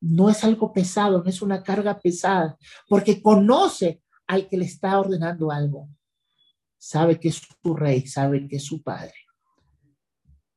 no 0.00 0.30
es 0.30 0.42
algo 0.44 0.72
pesado, 0.72 1.22
no 1.22 1.28
es 1.28 1.42
una 1.42 1.62
carga 1.62 1.98
pesada, 1.98 2.56
porque 2.88 3.22
conoce 3.22 4.02
al 4.26 4.48
que 4.48 4.56
le 4.56 4.64
está 4.64 4.98
ordenando 4.98 5.50
algo. 5.50 5.88
Sabe 6.78 7.18
que 7.18 7.28
es 7.28 7.42
su 7.62 7.74
rey, 7.74 8.06
sabe 8.06 8.46
que 8.48 8.56
es 8.56 8.64
su 8.64 8.82
padre. 8.82 9.14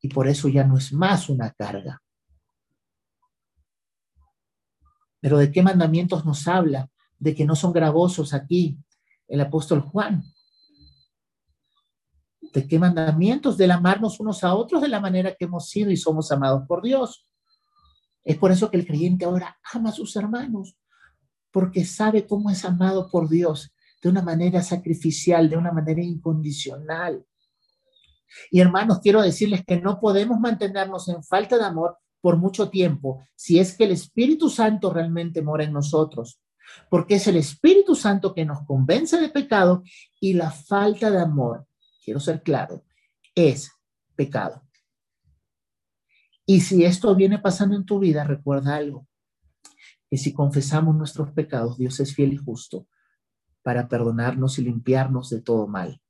Y 0.02 0.10
por 0.10 0.28
eso 0.28 0.48
ya 0.48 0.64
no 0.64 0.78
es 0.78 0.94
más 0.94 1.30
una 1.30 1.52
carga. 1.52 2.02
Pero 5.20 5.38
¿de 5.38 5.52
qué 5.52 5.62
mandamientos 5.62 6.26
nos 6.26 6.48
habla? 6.48 6.90
De 7.18 7.36
que 7.36 7.46
no 7.46 7.56
son 7.56 7.74
gravosos 7.74 8.34
aquí 8.34 8.78
el 9.28 9.42
apóstol 9.42 9.82
Juan. 9.82 10.24
¿De 12.54 12.68
qué 12.68 12.80
mandamientos? 12.80 13.58
Del 13.58 13.72
amarnos 13.72 14.20
unos 14.20 14.44
a 14.44 14.56
otros 14.56 14.82
de 14.82 14.88
la 14.88 15.00
manera 15.00 15.36
que 15.36 15.46
hemos 15.46 15.70
sido 15.70 15.92
y 15.92 15.98
somos 15.98 16.32
amados 16.32 16.64
por 16.68 16.82
Dios. 16.82 17.28
Es 18.24 18.38
por 18.38 18.52
eso 18.52 18.70
que 18.70 18.78
el 18.78 18.86
creyente 18.86 19.26
ahora 19.26 19.58
ama 19.74 19.90
a 19.90 19.94
sus 19.94 20.16
hermanos, 20.16 20.76
porque 21.52 21.86
sabe 21.86 22.26
cómo 22.26 22.50
es 22.50 22.66
amado 22.66 23.10
por 23.10 23.30
Dios 23.30 23.72
de 24.02 24.10
una 24.10 24.22
manera 24.22 24.62
sacrificial, 24.62 25.50
de 25.50 25.58
una 25.58 25.72
manera 25.72 26.02
incondicional. 26.02 27.26
Y 28.52 28.60
hermanos, 28.60 29.00
quiero 29.00 29.22
decirles 29.22 29.64
que 29.66 29.80
no 29.80 30.00
podemos 30.00 30.40
mantenernos 30.40 31.08
en 31.10 31.24
falta 31.24 31.58
de 31.58 31.66
amor 31.66 31.98
por 32.22 32.38
mucho 32.38 32.70
tiempo 32.70 33.24
si 33.36 33.60
es 33.60 33.76
que 33.76 33.86
el 33.86 33.92
Espíritu 33.92 34.50
Santo 34.50 34.92
realmente 34.92 35.42
mora 35.42 35.64
en 35.64 35.74
nosotros, 35.74 36.42
porque 36.90 37.16
es 37.16 37.28
el 37.28 37.38
Espíritu 37.38 37.96
Santo 37.96 38.34
que 38.34 38.46
nos 38.46 38.66
convence 38.66 39.20
de 39.20 39.30
pecado 39.30 39.84
y 40.20 40.34
la 40.34 40.52
falta 40.52 41.10
de 41.10 41.20
amor 41.20 41.66
quiero 42.10 42.20
ser 42.20 42.42
claro, 42.42 42.84
es 43.36 43.72
pecado. 44.16 44.64
Y 46.44 46.62
si 46.62 46.84
esto 46.84 47.14
viene 47.16 47.38
pasando 47.38 47.76
en 47.76 47.86
tu 47.86 48.00
vida, 48.00 48.24
recuerda 48.24 48.78
algo, 48.78 49.08
que 50.10 50.18
si 50.18 50.34
confesamos 50.34 50.96
nuestros 50.96 51.30
pecados, 51.34 51.78
Dios 51.78 52.00
es 52.00 52.16
fiel 52.16 52.34
y 52.34 52.38
justo 52.38 52.88
para 53.62 53.88
perdonarnos 53.88 54.58
y 54.58 54.64
limpiarnos 54.64 55.30
de 55.30 55.42
todo 55.42 55.68
mal. 55.68 56.02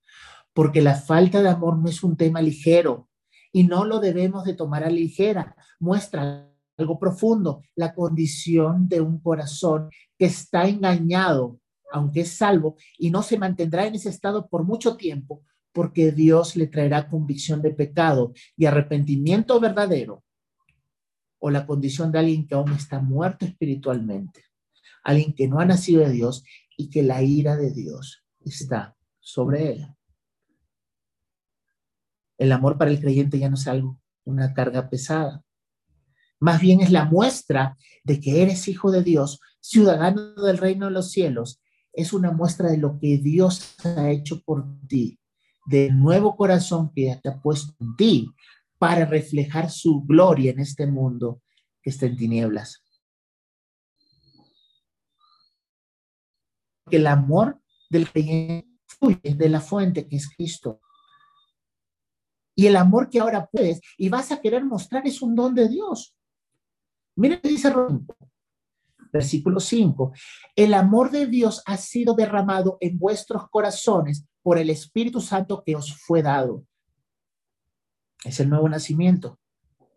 porque 0.53 0.81
la 0.81 0.95
falta 0.95 1.41
de 1.41 1.49
amor 1.49 1.77
no 1.77 1.89
es 1.89 2.01
un 2.01 2.15
tema 2.15 2.41
ligero 2.41 3.09
y 3.51 3.63
no 3.65 3.83
lo 3.83 3.99
debemos 3.99 4.45
de 4.45 4.53
tomar 4.53 4.85
a 4.85 4.89
ligera. 4.89 5.53
Muestra 5.81 6.49
algo 6.77 6.97
profundo, 6.97 7.61
la 7.75 7.93
condición 7.93 8.87
de 8.87 9.01
un 9.01 9.19
corazón 9.19 9.89
que 10.17 10.25
está 10.25 10.65
engañado, 10.67 11.59
aunque 11.91 12.21
es 12.21 12.37
salvo, 12.37 12.77
y 12.97 13.09
no 13.09 13.21
se 13.21 13.37
mantendrá 13.37 13.85
en 13.85 13.95
ese 13.95 14.09
estado 14.09 14.47
por 14.47 14.63
mucho 14.63 14.95
tiempo, 14.95 15.43
porque 15.71 16.11
Dios 16.11 16.55
le 16.55 16.67
traerá 16.67 17.09
convicción 17.09 17.61
de 17.61 17.71
pecado 17.71 18.33
y 18.55 18.65
arrepentimiento 18.65 19.59
verdadero, 19.59 20.23
o 21.39 21.49
la 21.49 21.65
condición 21.65 22.11
de 22.11 22.19
alguien 22.19 22.47
que 22.47 22.55
aún 22.55 22.73
está 22.73 22.99
muerto 22.99 23.45
espiritualmente, 23.45 24.43
alguien 25.03 25.33
que 25.33 25.47
no 25.47 25.59
ha 25.59 25.65
nacido 25.65 26.01
de 26.01 26.11
Dios 26.11 26.43
y 26.75 26.89
que 26.89 27.03
la 27.03 27.21
ira 27.21 27.55
de 27.55 27.71
Dios 27.71 28.23
está 28.39 28.95
sobre 29.19 29.73
él. 29.73 29.87
El 32.37 32.51
amor 32.51 32.77
para 32.77 32.91
el 32.91 32.99
creyente 32.99 33.37
ya 33.37 33.49
no 33.49 33.55
es 33.55 33.67
algo, 33.67 33.99
una 34.23 34.53
carga 34.53 34.89
pesada. 34.89 35.43
Más 36.39 36.61
bien 36.61 36.79
es 36.79 36.89
la 36.89 37.05
muestra 37.05 37.77
de 38.03 38.19
que 38.19 38.41
eres 38.41 38.67
hijo 38.69 38.91
de 38.91 39.03
Dios, 39.03 39.41
ciudadano 39.59 40.33
del 40.35 40.57
reino 40.57 40.85
de 40.85 40.93
los 40.93 41.11
cielos. 41.11 41.61
Es 41.91 42.13
una 42.13 42.31
muestra 42.31 42.69
de 42.69 42.77
lo 42.77 42.97
que 42.97 43.17
Dios 43.17 43.75
ha 43.83 44.09
hecho 44.09 44.41
por 44.41 44.65
ti, 44.87 45.18
del 45.69 45.99
nuevo 45.99 46.35
corazón 46.35 46.91
que 46.95 47.19
te 47.21 47.29
ha 47.29 47.39
puesto 47.39 47.75
en 47.79 47.95
ti 47.95 48.33
para 48.79 49.05
reflejar 49.05 49.69
su 49.69 50.01
gloria 50.01 50.51
en 50.51 50.59
este 50.59 50.87
mundo 50.87 51.43
que 51.81 51.91
está 51.91 52.07
en 52.07 52.17
tinieblas. 52.17 52.83
Que 56.89 56.97
el 56.97 57.05
amor 57.05 57.61
del 57.87 58.09
creyente 58.11 58.67
fluye 58.87 59.35
de 59.35 59.49
la 59.49 59.61
fuente 59.61 60.07
que 60.07 60.15
es 60.15 60.27
Cristo. 60.35 60.81
Y 62.55 62.65
el 62.65 62.75
amor 62.75 63.09
que 63.09 63.19
ahora 63.19 63.45
puedes 63.45 63.79
y 63.95 64.09
vas 64.09 64.31
a 64.31 64.41
querer 64.41 64.65
mostrar 64.65 65.05
es 65.05 65.21
un 65.21 65.35
don 65.35 65.53
de 65.53 65.69
Dios. 65.69 66.15
Mira 67.15 67.39
qué 67.39 67.49
dice 67.49 67.71
versículo 69.13 69.59
5. 69.59 70.13
El 70.55 70.73
amor 70.73 71.11
de 71.11 71.27
Dios 71.27 71.61
ha 71.67 71.77
sido 71.77 72.15
derramado 72.15 72.77
en 72.81 72.97
vuestros 72.97 73.47
corazones 73.49 74.25
por 74.49 74.57
el 74.57 74.71
Espíritu 74.71 75.21
Santo 75.21 75.61
que 75.63 75.75
os 75.75 75.95
fue 75.95 76.23
dado. 76.23 76.65
Es 78.25 78.39
el 78.39 78.49
nuevo 78.49 78.67
nacimiento, 78.67 79.39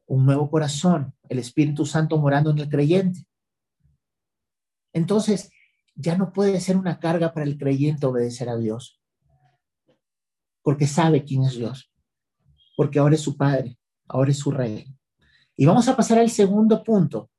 un 0.05 0.27
nuevo 0.27 0.51
corazón, 0.51 1.15
el 1.31 1.39
Espíritu 1.39 1.87
Santo 1.87 2.19
morando 2.19 2.51
en 2.51 2.59
el 2.59 2.69
creyente. 2.69 3.25
Entonces, 4.93 5.49
ya 5.95 6.19
no 6.19 6.35
puede 6.35 6.61
ser 6.61 6.77
una 6.77 7.01
carga 7.01 7.33
para 7.33 7.47
el 7.47 7.57
creyente 7.57 8.05
obedecer 8.05 8.51
a 8.51 8.59
Dios, 8.59 9.01
porque 10.61 10.87
sabe 10.87 11.25
quién 11.25 11.45
es 11.45 11.55
Dios, 11.55 11.91
porque 12.77 12.99
ahora 12.99 13.15
es 13.15 13.23
su 13.23 13.39
Padre, 13.39 13.79
ahora 14.07 14.33
es 14.33 14.37
su 14.37 14.51
Rey. 14.51 14.85
Y 15.57 15.65
vamos 15.65 15.89
a 15.89 15.97
pasar 15.97 16.19
al 16.19 16.29
segundo 16.29 16.85
punto. 16.85 17.31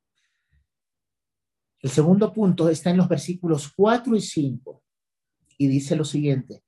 El 1.78 1.90
segundo 1.90 2.32
punto 2.32 2.68
está 2.68 2.90
en 2.90 2.96
los 2.96 3.08
versículos 3.08 3.72
4 3.76 4.16
y 4.16 4.20
5 4.20 4.82
y 5.58 5.68
dice 5.68 5.94
lo 5.94 6.04
siguiente, 6.04 6.64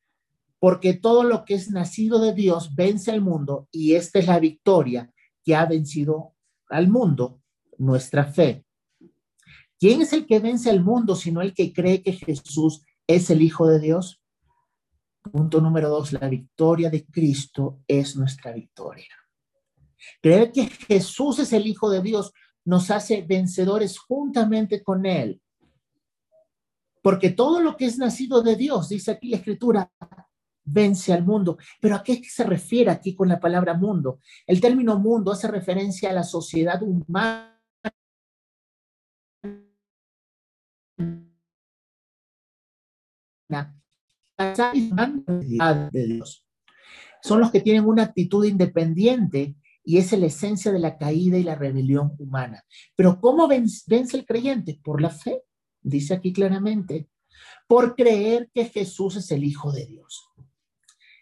porque 0.59 0.95
todo 0.95 1.23
lo 1.23 1.45
que 1.45 1.55
es 1.55 1.71
nacido 1.71 2.19
de 2.19 2.33
Dios 2.33 2.75
vence 2.75 3.11
al 3.11 3.21
mundo 3.21 3.69
y 3.71 3.95
esta 3.95 4.19
es 4.19 4.27
la 4.27 4.39
victoria 4.39 5.13
que 5.45 5.55
ha 5.55 5.67
vencido 5.67 6.35
al 6.69 6.89
mundo, 6.89 7.41
nuestra 7.79 8.25
fe. 8.25 8.65
¿Quién 9.79 10.01
es 10.01 10.13
el 10.13 10.27
que 10.27 10.39
vence 10.39 10.71
al 10.71 10.83
mundo 10.83 11.15
sino 11.15 11.43
el 11.43 11.55
que 11.55 11.73
cree 11.73 12.03
que 12.03 12.13
Jesús 12.13 12.83
es 13.07 13.31
el 13.31 13.43
Hijo 13.43 13.67
de 13.69 13.79
Dios? 13.79 14.23
Punto 15.23 15.61
número 15.61 15.89
dos, 15.89 16.13
la 16.13 16.29
victoria 16.29 16.89
de 16.89 17.05
Cristo 17.05 17.81
es 17.87 18.17
nuestra 18.17 18.53
victoria. 18.53 19.15
Creer 20.23 20.53
que 20.53 20.67
Jesús 20.67 21.39
es 21.41 21.53
el 21.53 21.67
Hijo 21.67 21.91
de 21.91 22.01
Dios 22.01 22.33
nos 22.65 22.91
hace 22.91 23.23
vencedores 23.23 23.99
juntamente 23.99 24.83
con 24.83 25.07
Él. 25.07 25.41
Porque 27.03 27.31
todo 27.31 27.61
lo 27.61 27.77
que 27.77 27.87
es 27.87 27.99
nacido 27.99 28.43
de 28.43 28.57
Dios, 28.57 28.89
dice 28.89 29.13
aquí 29.13 29.29
la 29.29 29.37
Escritura, 29.37 29.93
vence 30.67 31.13
al 31.13 31.25
mundo. 31.25 31.57
Pero 31.81 31.97
¿a 31.97 32.03
qué 32.03 32.23
se 32.25 32.45
refiere 32.45 32.91
aquí 32.91 33.15
con 33.15 33.29
la 33.29 33.41
palabra 33.41 33.75
mundo? 33.75 34.21
El 34.47 34.61
término 34.61 34.99
mundo 34.99 35.33
hace 35.33 35.49
referencia 35.49 36.11
a 36.11 36.13
la 36.13 36.25
sociedad 36.25 36.83
humana. 36.83 37.53
de 45.91 46.07
Dios. 46.07 46.47
Son 47.23 47.41
los 47.41 47.51
que 47.51 47.61
tienen 47.61 47.87
una 47.87 48.03
actitud 48.03 48.45
independiente 48.45 49.57
y 49.83 49.99
es 49.99 50.13
la 50.13 50.27
esencia 50.27 50.73
de 50.73 50.81
la 50.81 50.99
caída 50.99 51.39
y 51.39 51.45
la 51.45 51.55
rebelión 51.55 52.15
humana. 52.19 52.65
Pero 52.97 53.21
¿cómo 53.21 53.47
vence, 53.47 53.85
vence 53.87 54.17
el 54.17 54.27
creyente? 54.27 54.81
Por 54.83 55.01
la 55.01 55.11
fe, 55.11 55.45
dice 55.81 56.15
aquí 56.15 56.33
claramente, 56.33 57.09
por 57.69 57.95
creer 57.95 58.51
que 58.53 58.67
Jesús 58.67 59.17
es 59.17 59.31
el 59.31 59.45
Hijo 59.45 59.73
de 59.73 59.87
Dios. 59.87 60.26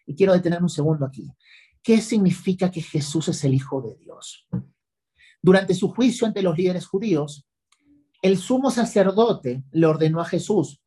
Y 0.06 0.14
quiero 0.14 0.32
detener 0.32 0.62
un 0.62 0.68
segundo 0.68 1.06
aquí. 1.06 1.30
¿Qué 1.82 2.00
significa 2.00 2.70
que 2.70 2.80
Jesús 2.80 3.28
es 3.28 3.44
el 3.44 3.54
Hijo 3.54 3.82
de 3.82 3.96
Dios? 3.96 4.46
Durante 5.42 5.74
su 5.74 5.88
juicio 5.88 6.26
ante 6.26 6.42
los 6.42 6.56
líderes 6.56 6.86
judíos, 6.86 7.46
el 8.22 8.38
sumo 8.38 8.70
sacerdote 8.70 9.64
le 9.70 9.86
ordenó 9.86 10.20
a 10.20 10.24
Jesús, 10.24 10.80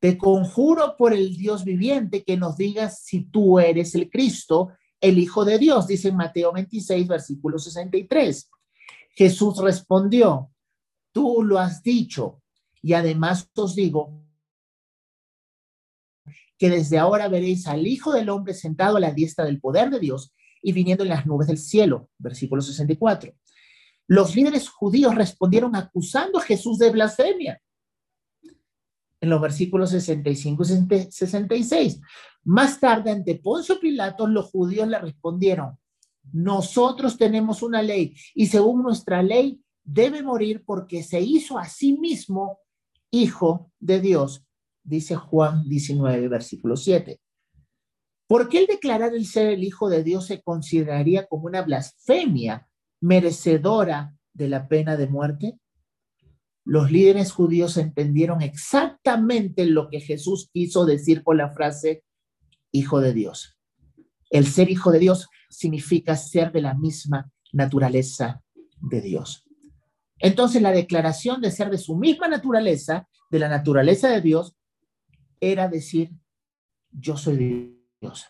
te 0.00 0.16
conjuro 0.16 0.96
por 0.96 1.12
el 1.12 1.36
Dios 1.36 1.64
viviente 1.64 2.24
que 2.24 2.36
nos 2.36 2.56
digas 2.56 3.02
si 3.02 3.24
tú 3.24 3.58
eres 3.58 3.94
el 3.94 4.10
Cristo, 4.10 4.70
el 5.00 5.18
Hijo 5.18 5.44
de 5.44 5.58
Dios, 5.58 5.86
dice 5.86 6.08
en 6.08 6.16
Mateo 6.16 6.52
26, 6.52 7.06
versículo 7.06 7.58
63. 7.58 8.50
Jesús 9.10 9.58
respondió, 9.58 10.50
tú 11.12 11.42
lo 11.42 11.58
has 11.58 11.82
dicho, 11.82 12.42
y 12.82 12.92
además 12.92 13.50
os 13.56 13.74
digo 13.74 14.25
que 16.58 16.70
desde 16.70 16.98
ahora 16.98 17.28
veréis 17.28 17.66
al 17.66 17.86
Hijo 17.86 18.12
del 18.12 18.28
Hombre 18.30 18.54
sentado 18.54 18.96
a 18.96 19.00
la 19.00 19.12
diestra 19.12 19.44
del 19.44 19.60
poder 19.60 19.90
de 19.90 20.00
Dios 20.00 20.34
y 20.62 20.72
viniendo 20.72 21.04
en 21.04 21.10
las 21.10 21.26
nubes 21.26 21.48
del 21.48 21.58
cielo. 21.58 22.08
Versículo 22.18 22.62
64. 22.62 23.32
Los 24.08 24.34
líderes 24.34 24.68
judíos 24.68 25.14
respondieron 25.14 25.74
acusando 25.76 26.38
a 26.38 26.42
Jesús 26.42 26.78
de 26.78 26.90
blasfemia. 26.90 27.60
En 29.20 29.30
los 29.30 29.40
versículos 29.40 29.90
65 29.90 30.62
y 30.62 31.10
66. 31.10 32.00
Más 32.44 32.78
tarde, 32.78 33.10
ante 33.10 33.34
Poncio 33.36 33.80
Pilato, 33.80 34.26
los 34.26 34.46
judíos 34.46 34.86
le 34.86 34.98
respondieron, 34.98 35.78
nosotros 36.32 37.16
tenemos 37.16 37.62
una 37.62 37.82
ley 37.82 38.16
y 38.34 38.46
según 38.46 38.82
nuestra 38.82 39.22
ley 39.22 39.60
debe 39.84 40.22
morir 40.22 40.64
porque 40.64 41.02
se 41.02 41.20
hizo 41.20 41.58
a 41.58 41.66
sí 41.66 41.98
mismo 41.98 42.60
hijo 43.10 43.70
de 43.78 44.00
Dios 44.00 44.45
dice 44.86 45.16
Juan 45.16 45.68
19, 45.68 46.28
versículo 46.28 46.76
7. 46.76 47.20
¿Por 48.28 48.48
qué 48.48 48.60
el 48.60 48.66
declarar 48.66 49.14
el 49.14 49.26
ser 49.26 49.48
el 49.48 49.64
Hijo 49.64 49.88
de 49.88 50.02
Dios 50.02 50.26
se 50.26 50.42
consideraría 50.42 51.26
como 51.26 51.44
una 51.44 51.62
blasfemia 51.62 52.68
merecedora 53.00 54.16
de 54.32 54.48
la 54.48 54.68
pena 54.68 54.96
de 54.96 55.06
muerte? 55.06 55.58
Los 56.64 56.90
líderes 56.90 57.30
judíos 57.30 57.76
entendieron 57.76 58.42
exactamente 58.42 59.66
lo 59.66 59.88
que 59.88 60.00
Jesús 60.00 60.50
quiso 60.52 60.84
decir 60.84 61.22
con 61.22 61.36
la 61.36 61.52
frase 61.52 62.04
Hijo 62.72 63.00
de 63.00 63.12
Dios. 63.12 63.56
El 64.30 64.46
ser 64.46 64.70
Hijo 64.70 64.90
de 64.90 64.98
Dios 64.98 65.28
significa 65.48 66.16
ser 66.16 66.50
de 66.50 66.62
la 66.62 66.74
misma 66.74 67.30
naturaleza 67.52 68.42
de 68.80 69.00
Dios. 69.00 69.44
Entonces 70.18 70.62
la 70.62 70.72
declaración 70.72 71.40
de 71.40 71.50
ser 71.50 71.70
de 71.70 71.78
su 71.78 71.96
misma 71.96 72.26
naturaleza, 72.26 73.08
de 73.30 73.38
la 73.38 73.48
naturaleza 73.48 74.08
de 74.08 74.20
Dios, 74.20 74.55
era 75.40 75.68
decir, 75.68 76.10
yo 76.90 77.16
soy 77.16 77.78
Dios, 78.00 78.26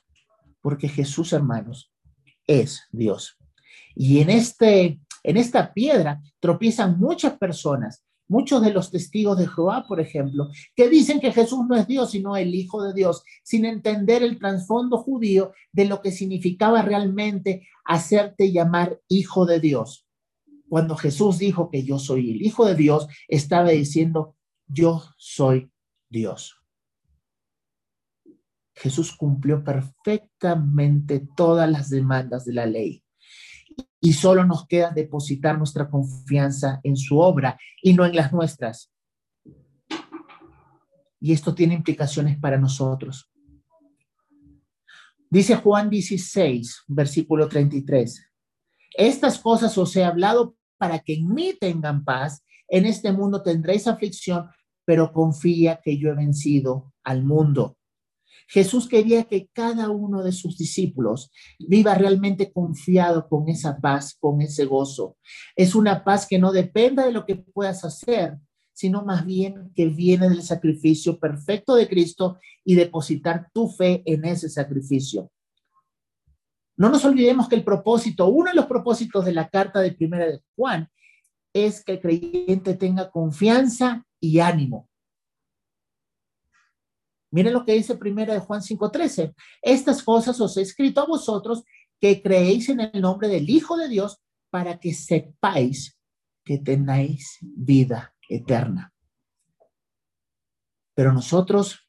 porque 0.61 0.89
Jesús, 0.89 1.33
hermanos, 1.33 1.93
es 2.47 2.83
Dios. 2.91 3.39
Y 3.95 4.21
en, 4.21 4.31
este, 4.31 5.01
en 5.23 5.37
esta 5.37 5.73
piedra 5.73 6.21
tropiezan 6.41 6.99
muchas 6.99 7.39
personas, 7.39 8.05
muchos 8.29 8.63
de 8.63 8.73
los 8.73 8.91
testigos 8.91 9.39
de 9.39 9.47
Jehová, 9.47 9.85
por 9.87 10.01
ejemplo, 10.01 10.49
que 10.75 10.89
dicen 10.89 11.21
que 11.21 11.33
Jesús 11.33 11.61
no 11.69 11.77
es 11.77 11.87
Dios, 11.87 12.11
sino 12.11 12.37
el 12.37 12.55
Hijo 12.55 12.83
de 12.83 12.93
Dios, 12.93 13.23
sin 13.43 13.65
entender 13.65 14.23
el 14.23 14.39
trasfondo 14.39 14.99
judío 14.99 15.53
de 15.73 15.87
lo 15.87 16.03
que 16.03 16.11
significaba 16.11 16.83
realmente 16.83 17.69
hacerte 17.85 18.53
llamar 18.53 19.01
Hijo 19.09 19.47
de 19.47 19.61
Dios. 19.61 20.07
Cuando 20.69 20.97
Jesús 20.97 21.39
dijo 21.39 21.71
que 21.71 21.85
yo 21.85 21.99
soy 21.99 22.33
el 22.33 22.43
Hijo 22.43 22.67
de 22.67 22.75
Dios, 22.75 23.07
estaba 23.29 23.71
diciendo, 23.71 24.35
yo 24.67 25.03
soy 25.17 25.71
Dios. 26.09 26.56
Jesús 28.77 29.17
cumplió 29.17 29.65
perfectamente 29.65 31.27
todas 31.35 31.69
las 31.69 31.89
demandas 31.89 32.45
de 32.45 32.53
la 32.53 32.67
ley. 32.67 33.03
Y 34.01 34.13
solo 34.13 34.45
nos 34.45 34.67
queda 34.67 34.91
depositar 34.91 35.59
nuestra 35.59 35.89
confianza 35.89 36.81
en 36.83 36.97
su 36.97 37.19
obra 37.19 37.59
y 37.83 37.95
no 37.95 38.05
en 38.05 38.15
las 38.15 38.33
nuestras. 38.33 38.93
Y 41.19 41.33
esto 41.33 41.55
tiene 41.55 41.75
implicaciones 41.75 42.39
para 42.39 42.59
nosotros. 42.59 43.31
Dice 45.31 45.57
Juan 45.57 45.91
16, 45.91 46.85
versículo 46.87 47.49
33. 47.49 48.31
Estas 48.97 49.39
cosas 49.39 49.77
os 49.79 49.97
he 49.97 50.05
hablado 50.05 50.55
para 50.77 50.99
que 50.99 51.15
en 51.15 51.29
mí 51.29 51.55
tengan 51.59 52.05
paz. 52.05 52.45
En 52.69 52.85
este 52.85 53.11
mundo 53.11 53.43
tendréis 53.43 53.89
aflicción, 53.89 54.49
pero 54.85 55.13
confía 55.13 55.81
que 55.83 55.99
yo 55.99 56.11
he 56.11 56.15
vencido 56.15 56.93
al 57.03 57.25
mundo. 57.25 57.76
Jesús 58.49 58.89
quería 58.89 59.25
que 59.25 59.49
cada 59.53 59.91
uno 59.91 60.23
de 60.23 60.33
sus 60.33 60.57
discípulos 60.57 61.31
viva 61.59 61.95
realmente 61.95 62.53
confiado 62.53 63.29
con 63.29 63.49
esa 63.49 63.79
paz, 63.79 64.17
con 64.19 64.41
ese 64.41 64.65
gozo. 64.65 65.17
Es 65.57 65.75
una 65.75 66.05
paz 66.05 66.27
que 66.27 66.39
no 66.39 66.53
dependa 66.53 67.05
de 67.05 67.13
lo 67.13 67.27
que 67.27 67.37
puedas 67.37 67.85
hacer, 67.85 68.39
sino 68.73 69.03
más 69.05 69.25
bien 69.25 69.73
que 69.75 69.87
viene 69.87 70.29
del 70.29 70.43
sacrificio 70.43 71.19
perfecto 71.19 71.75
de 71.75 71.89
Cristo 71.89 72.39
y 72.65 72.75
depositar 72.75 73.51
tu 73.53 73.69
fe 73.69 74.03
en 74.05 74.25
ese 74.25 74.49
sacrificio. 74.49 75.31
No 76.77 76.91
nos 76.91 77.05
olvidemos 77.05 77.49
que 77.49 77.57
el 77.57 77.65
propósito, 77.65 78.29
uno 78.29 78.51
de 78.51 78.57
los 78.57 78.67
propósitos 78.67 79.25
de 79.25 79.33
la 79.33 79.49
carta 79.49 79.81
de 79.81 79.93
primera 79.93 80.27
de 80.27 80.43
Juan, 80.55 80.91
es 81.55 81.83
que 81.83 81.93
el 81.93 82.01
creyente 82.01 82.75
tenga 82.75 83.11
confianza 83.11 84.05
y 84.21 84.41
ánimo. 84.41 84.91
Miren 87.37 87.53
lo 87.53 87.67
que 87.67 87.75
dice 87.75 87.99
primera 87.99 88.33
de 88.33 88.41
Juan 88.41 88.63
5:13. 88.63 89.35
Estas 89.61 90.03
cosas 90.03 90.41
os 90.41 90.57
he 90.57 90.63
escrito 90.63 91.03
a 91.03 91.07
vosotros 91.07 91.65
que 92.01 92.23
creéis 92.23 92.71
en 92.71 92.81
el 92.81 92.99
nombre 93.03 93.29
del 93.29 93.51
Hijo 93.51 93.77
de 93.77 93.91
Dios 93.91 94.23
para 94.49 94.79
que 94.79 94.95
sepáis 94.95 95.99
que 96.43 96.57
tenéis 96.57 97.37
vida 97.43 98.15
eterna. 98.27 98.91
Pero 100.95 101.13
nosotros 101.13 101.87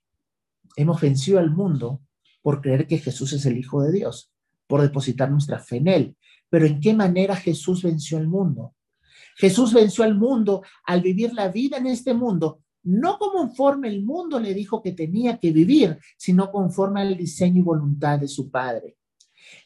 hemos 0.75 0.99
vencido 0.99 1.39
al 1.39 1.49
mundo 1.49 2.01
por 2.41 2.59
creer 2.59 2.85
que 2.85 2.97
Jesús 2.97 3.31
es 3.31 3.45
el 3.45 3.57
Hijo 3.57 3.81
de 3.83 3.93
Dios 3.93 4.33
por 4.67 4.81
depositar 4.81 5.31
nuestra 5.31 5.59
fe 5.59 5.77
en 5.77 5.87
Él. 5.87 6.17
Pero 6.49 6.65
¿en 6.65 6.81
qué 6.81 6.93
manera 6.93 7.37
Jesús 7.37 7.83
venció 7.83 8.17
el 8.17 8.27
mundo? 8.27 8.75
Jesús 9.37 9.73
venció 9.73 10.03
al 10.03 10.15
mundo 10.15 10.63
al 10.83 11.01
vivir 11.01 11.33
la 11.33 11.47
vida 11.47 11.77
en 11.77 11.87
este 11.87 12.13
mundo, 12.13 12.63
no 12.87 13.19
conforme 13.19 13.89
el 13.89 14.03
mundo 14.03 14.39
le 14.39 14.53
dijo 14.53 14.81
que 14.81 14.93
tenía 14.93 15.37
que 15.37 15.51
vivir, 15.51 15.99
sino 16.17 16.51
conforme 16.51 17.01
al 17.01 17.17
diseño 17.17 17.59
y 17.59 17.63
voluntad 17.63 18.19
de 18.19 18.29
su 18.29 18.49
Padre. 18.49 18.97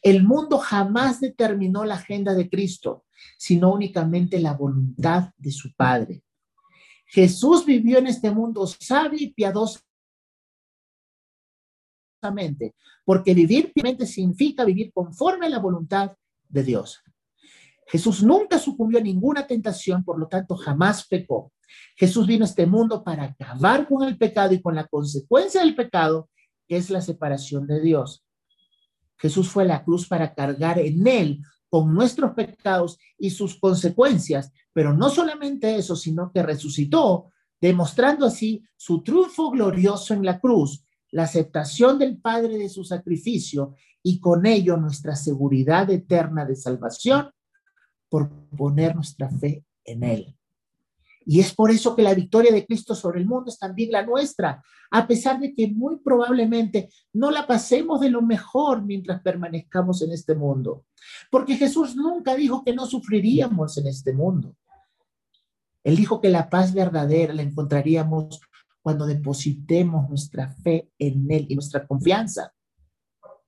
El 0.02 0.24
mundo 0.24 0.58
jamás 0.58 1.20
determinó 1.20 1.86
la 1.86 1.96
agenda 1.96 2.34
de 2.34 2.50
Cristo, 2.50 3.06
sino 3.38 3.72
únicamente 3.74 4.40
la 4.40 4.54
voluntad 4.54 5.34
de 5.38 5.52
su 5.52 5.72
Padre. 5.76 6.24
Jesús 7.06 7.66
vivió 7.66 8.00
en 8.00 8.08
este 8.08 8.32
mundo 8.32 8.66
sabio 8.66 9.20
y 9.20 9.34
piadoso 9.34 9.80
porque 13.04 13.34
vivir 13.34 13.72
piamente 13.74 14.06
significa 14.06 14.64
vivir 14.64 14.92
conforme 14.94 15.48
a 15.48 15.50
la 15.50 15.60
voluntad 15.60 16.16
de 16.48 16.64
Dios. 16.64 17.04
Jesús 17.92 18.24
nunca 18.24 18.58
sucumbió 18.58 19.00
a 19.00 19.04
ninguna 19.04 19.46
tentación, 19.46 20.06
por 20.06 20.18
lo 20.18 20.30
tanto 20.30 20.56
jamás 20.56 21.06
pecó. 21.08 21.52
Jesús 21.98 22.26
vino 22.26 22.46
a 22.46 22.48
este 22.48 22.66
mundo 22.66 23.04
para 23.04 23.24
acabar 23.24 23.86
con 23.86 24.08
el 24.08 24.18
pecado 24.18 24.54
y 24.54 24.62
con 24.62 24.76
la 24.76 24.88
consecuencia 24.88 25.60
del 25.60 25.76
pecado, 25.76 26.30
que 26.70 26.78
es 26.78 26.90
la 26.90 27.02
separación 27.02 27.68
de 27.68 27.82
Dios. 27.82 28.24
Jesús 29.18 29.50
fue 29.50 29.64
a 29.64 29.68
la 29.68 29.84
cruz 29.84 30.08
para 30.08 30.34
cargar 30.34 30.80
en 30.80 31.06
él 31.06 31.42
con 31.70 31.94
nuestros 31.94 32.32
pecados 32.32 32.98
y 33.18 33.30
sus 33.30 33.60
consecuencias, 33.60 34.54
pero 34.72 34.94
no 34.94 35.10
solamente 35.10 35.76
eso, 35.76 35.98
sino 35.98 36.32
que 36.32 36.44
resucitó, 36.44 37.30
demostrando 37.60 38.26
así 38.26 38.64
su 38.78 39.04
triunfo 39.04 39.52
glorioso 39.52 40.14
en 40.14 40.24
la 40.24 40.40
cruz 40.40 40.86
la 41.12 41.24
aceptación 41.24 42.00
del 42.00 42.22
Padre 42.22 42.58
de 42.58 42.70
su 42.70 42.86
sacrificio 42.86 43.76
y 44.02 44.22
con 44.22 44.46
ello 44.46 44.78
nuestra 44.78 45.18
seguridad 45.18 45.90
eterna 45.90 46.46
de 46.46 46.56
salvación 46.56 47.30
por 48.12 48.30
poner 48.58 48.94
nuestra 48.94 49.30
fe 49.30 49.64
en 49.86 50.04
Él. 50.04 50.36
Y 51.26 51.40
es 51.40 51.54
por 51.54 51.72
eso 51.72 51.96
que 51.96 52.02
la 52.02 52.14
victoria 52.14 52.52
de 52.52 52.66
Cristo 52.66 52.94
sobre 52.94 53.22
el 53.22 53.26
mundo 53.26 53.50
es 53.50 53.58
también 53.58 53.92
la 53.92 54.06
nuestra, 54.06 54.62
a 54.90 55.08
pesar 55.08 55.40
de 55.40 55.54
que 55.54 55.70
muy 55.70 55.98
probablemente 56.00 56.90
no 57.14 57.32
la 57.32 57.48
pasemos 57.48 58.02
de 58.02 58.10
lo 58.10 58.22
mejor 58.22 58.84
mientras 58.84 59.22
permanezcamos 59.22 60.02
en 60.02 60.12
este 60.12 60.36
mundo. 60.36 60.84
Porque 61.30 61.56
Jesús 61.56 61.96
nunca 61.96 62.36
dijo 62.36 62.66
que 62.66 62.76
no 62.76 62.86
sufriríamos 62.86 63.78
en 63.78 63.88
este 63.88 64.12
mundo. 64.12 64.58
Él 65.86 65.96
dijo 65.96 66.20
que 66.20 66.30
la 66.30 66.50
paz 66.50 66.74
verdadera 66.74 67.34
la 67.34 67.44
encontraríamos 67.44 68.42
cuando 68.82 69.06
depositemos 69.06 70.10
nuestra 70.10 70.50
fe 70.50 70.92
en 71.00 71.32
Él 71.32 71.46
y 71.48 71.56
nuestra 71.56 71.88
confianza. 71.88 72.54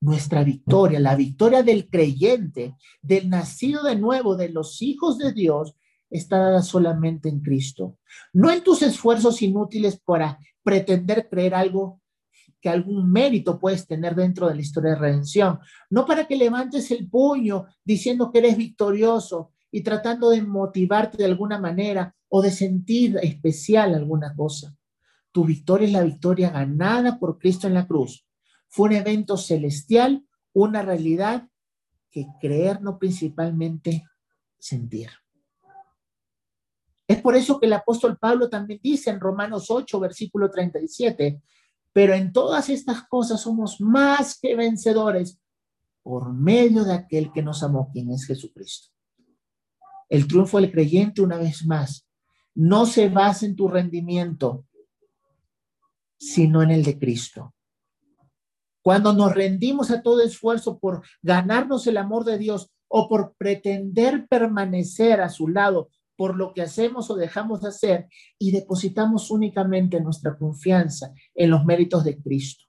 Nuestra 0.04 0.44
victoria, 0.44 1.00
la 1.00 1.16
victoria 1.16 1.64
del 1.64 1.88
creyente, 1.88 2.76
del 3.02 3.30
nacido 3.30 3.84
de 3.84 3.96
nuevo, 3.96 4.36
de 4.36 4.50
los 4.50 4.82
hijos 4.82 5.18
de 5.18 5.32
Dios, 5.32 5.78
está 6.10 6.40
dada 6.40 6.62
solamente 6.62 7.30
en 7.30 7.40
Cristo. 7.40 7.98
No 8.34 8.52
en 8.52 8.62
tus 8.66 8.82
esfuerzos 8.82 9.42
inútiles 9.42 9.98
para 10.04 10.40
pretender 10.62 11.30
creer 11.30 11.56
algo 11.56 12.02
que 12.60 12.68
algún 12.68 13.10
mérito 13.14 13.58
puedes 13.58 13.88
tener 13.88 14.14
dentro 14.14 14.50
de 14.50 14.56
la 14.56 14.62
historia 14.62 14.92
de 14.92 15.00
redención. 15.00 15.60
No 15.90 16.06
para 16.06 16.28
que 16.28 16.36
levantes 16.36 16.92
el 16.92 17.10
puño 17.10 17.68
diciendo 17.86 18.30
que 18.30 18.40
eres 18.40 18.58
victorioso 18.58 19.52
y 19.72 19.84
tratando 19.84 20.32
de 20.32 20.42
motivarte 20.42 21.16
de 21.16 21.26
alguna 21.26 21.60
manera 21.60 22.14
o 22.28 22.42
de 22.42 22.52
sentir 22.52 23.18
especial 23.24 23.96
alguna 23.96 24.36
cosa. 24.36 24.76
Tu 25.32 25.46
victoria 25.46 25.88
es 25.88 25.94
la 25.94 26.04
victoria 26.04 26.50
ganada 26.50 27.18
por 27.18 27.38
Cristo 27.38 27.68
en 27.68 27.76
la 27.76 27.88
cruz. 27.88 28.28
Fue 28.74 28.90
un 28.90 28.96
evento 28.96 29.38
celestial, 29.38 30.26
una 30.52 30.82
realidad 30.82 31.48
que 32.10 32.26
creer 32.42 32.82
no 32.82 32.98
principalmente 32.98 34.04
sentir. 34.58 35.12
Es 37.08 37.22
por 37.22 37.36
eso 37.36 37.60
que 37.60 37.68
el 37.68 37.74
apóstol 37.74 38.18
Pablo 38.18 38.50
también 38.50 38.80
dice 38.82 39.12
en 39.12 39.20
Romanos 39.20 39.70
8, 39.70 40.00
versículo 40.00 40.50
37, 40.50 41.40
pero 41.92 42.16
en 42.16 42.34
todas 42.34 42.68
estas 42.70 43.08
cosas 43.08 43.42
somos 43.42 43.80
más 43.80 44.40
que 44.40 44.56
vencedores 44.56 45.40
por 46.02 46.34
medio 46.34 46.84
de 46.84 46.94
aquel 46.94 47.32
que 47.32 47.44
nos 47.44 47.62
amó, 47.62 47.92
quien 47.94 48.10
es 48.10 48.26
Jesucristo. 48.26 48.92
El 50.10 50.28
triunfo 50.28 50.60
del 50.60 50.72
creyente, 50.72 51.22
una 51.22 51.38
vez 51.38 51.64
más, 51.68 52.08
no 52.56 52.88
se 52.88 53.08
basa 53.08 53.46
en 53.46 53.56
tu 53.56 53.68
rendimiento, 53.68 54.66
sino 56.18 56.64
en 56.64 56.72
el 56.72 56.84
de 56.84 56.98
Cristo. 56.98 57.54
Cuando 58.84 59.14
nos 59.14 59.34
rendimos 59.34 59.90
a 59.92 60.02
todo 60.02 60.22
esfuerzo 60.22 60.78
por 60.78 61.04
ganarnos 61.22 61.88
el 61.88 61.98
amor 61.98 62.26
de 62.26 62.38
Dios 62.38 62.70
o 62.90 63.08
por 63.08 63.34
pretender 63.38 64.28
permanecer 64.28 65.22
a 65.22 65.30
su 65.30 65.48
lado 65.48 65.90
por 66.16 66.36
lo 66.36 66.54
que 66.54 66.62
hacemos 66.62 67.10
o 67.10 67.16
dejamos 67.16 67.62
de 67.62 67.70
hacer 67.70 68.08
y 68.38 68.52
depositamos 68.52 69.32
únicamente 69.32 70.00
nuestra 70.02 70.38
confianza 70.38 71.14
en 71.34 71.50
los 71.50 71.66
méritos 71.66 72.04
de 72.04 72.22
Cristo. 72.22 72.66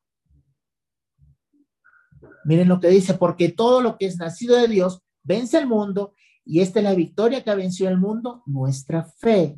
Miren 2.44 2.68
lo 2.68 2.79
que 2.81 2.88
dice, 2.88 3.14
porque 3.14 3.50
todo 3.50 3.81
lo 3.81 3.98
que 3.98 4.07
es 4.07 4.16
nacido 4.16 4.57
de 4.57 4.68
Dios 4.68 5.03
vence 5.24 5.57
al 5.57 5.66
mundo 5.66 6.14
y 6.44 6.61
esta 6.61 6.79
es 6.79 6.85
la 6.85 6.94
victoria 6.94 7.42
que 7.42 7.50
ha 7.50 7.55
vencido 7.55 7.90
el 7.90 7.98
mundo, 7.98 8.42
nuestra 8.46 9.05
fe. 9.05 9.57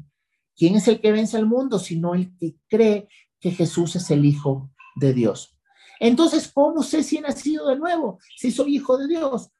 ¿Quién 0.57 0.77
es 0.77 0.89
el 0.89 1.01
que 1.01 1.13
vence 1.13 1.37
al 1.37 1.47
mundo? 1.47 1.79
Sino 1.79 2.15
el 2.15 2.35
que 2.39 2.57
cree 2.69 3.09
que 3.41 3.51
Jesús 3.51 3.97
es 3.97 4.11
el 4.11 4.25
Hijo 4.25 4.71
de 4.95 5.13
Dios. 5.13 5.56
Entonces, 6.01 6.51
¿cómo 6.53 6.83
sé 6.83 7.03
si 7.03 7.19
he 7.19 7.21
nacido 7.21 7.69
de 7.69 7.77
nuevo? 7.77 8.19
Si 8.37 8.51
soy 8.51 8.77
hijo 8.77 8.99
de 8.99 9.09
Dios. 9.09 9.51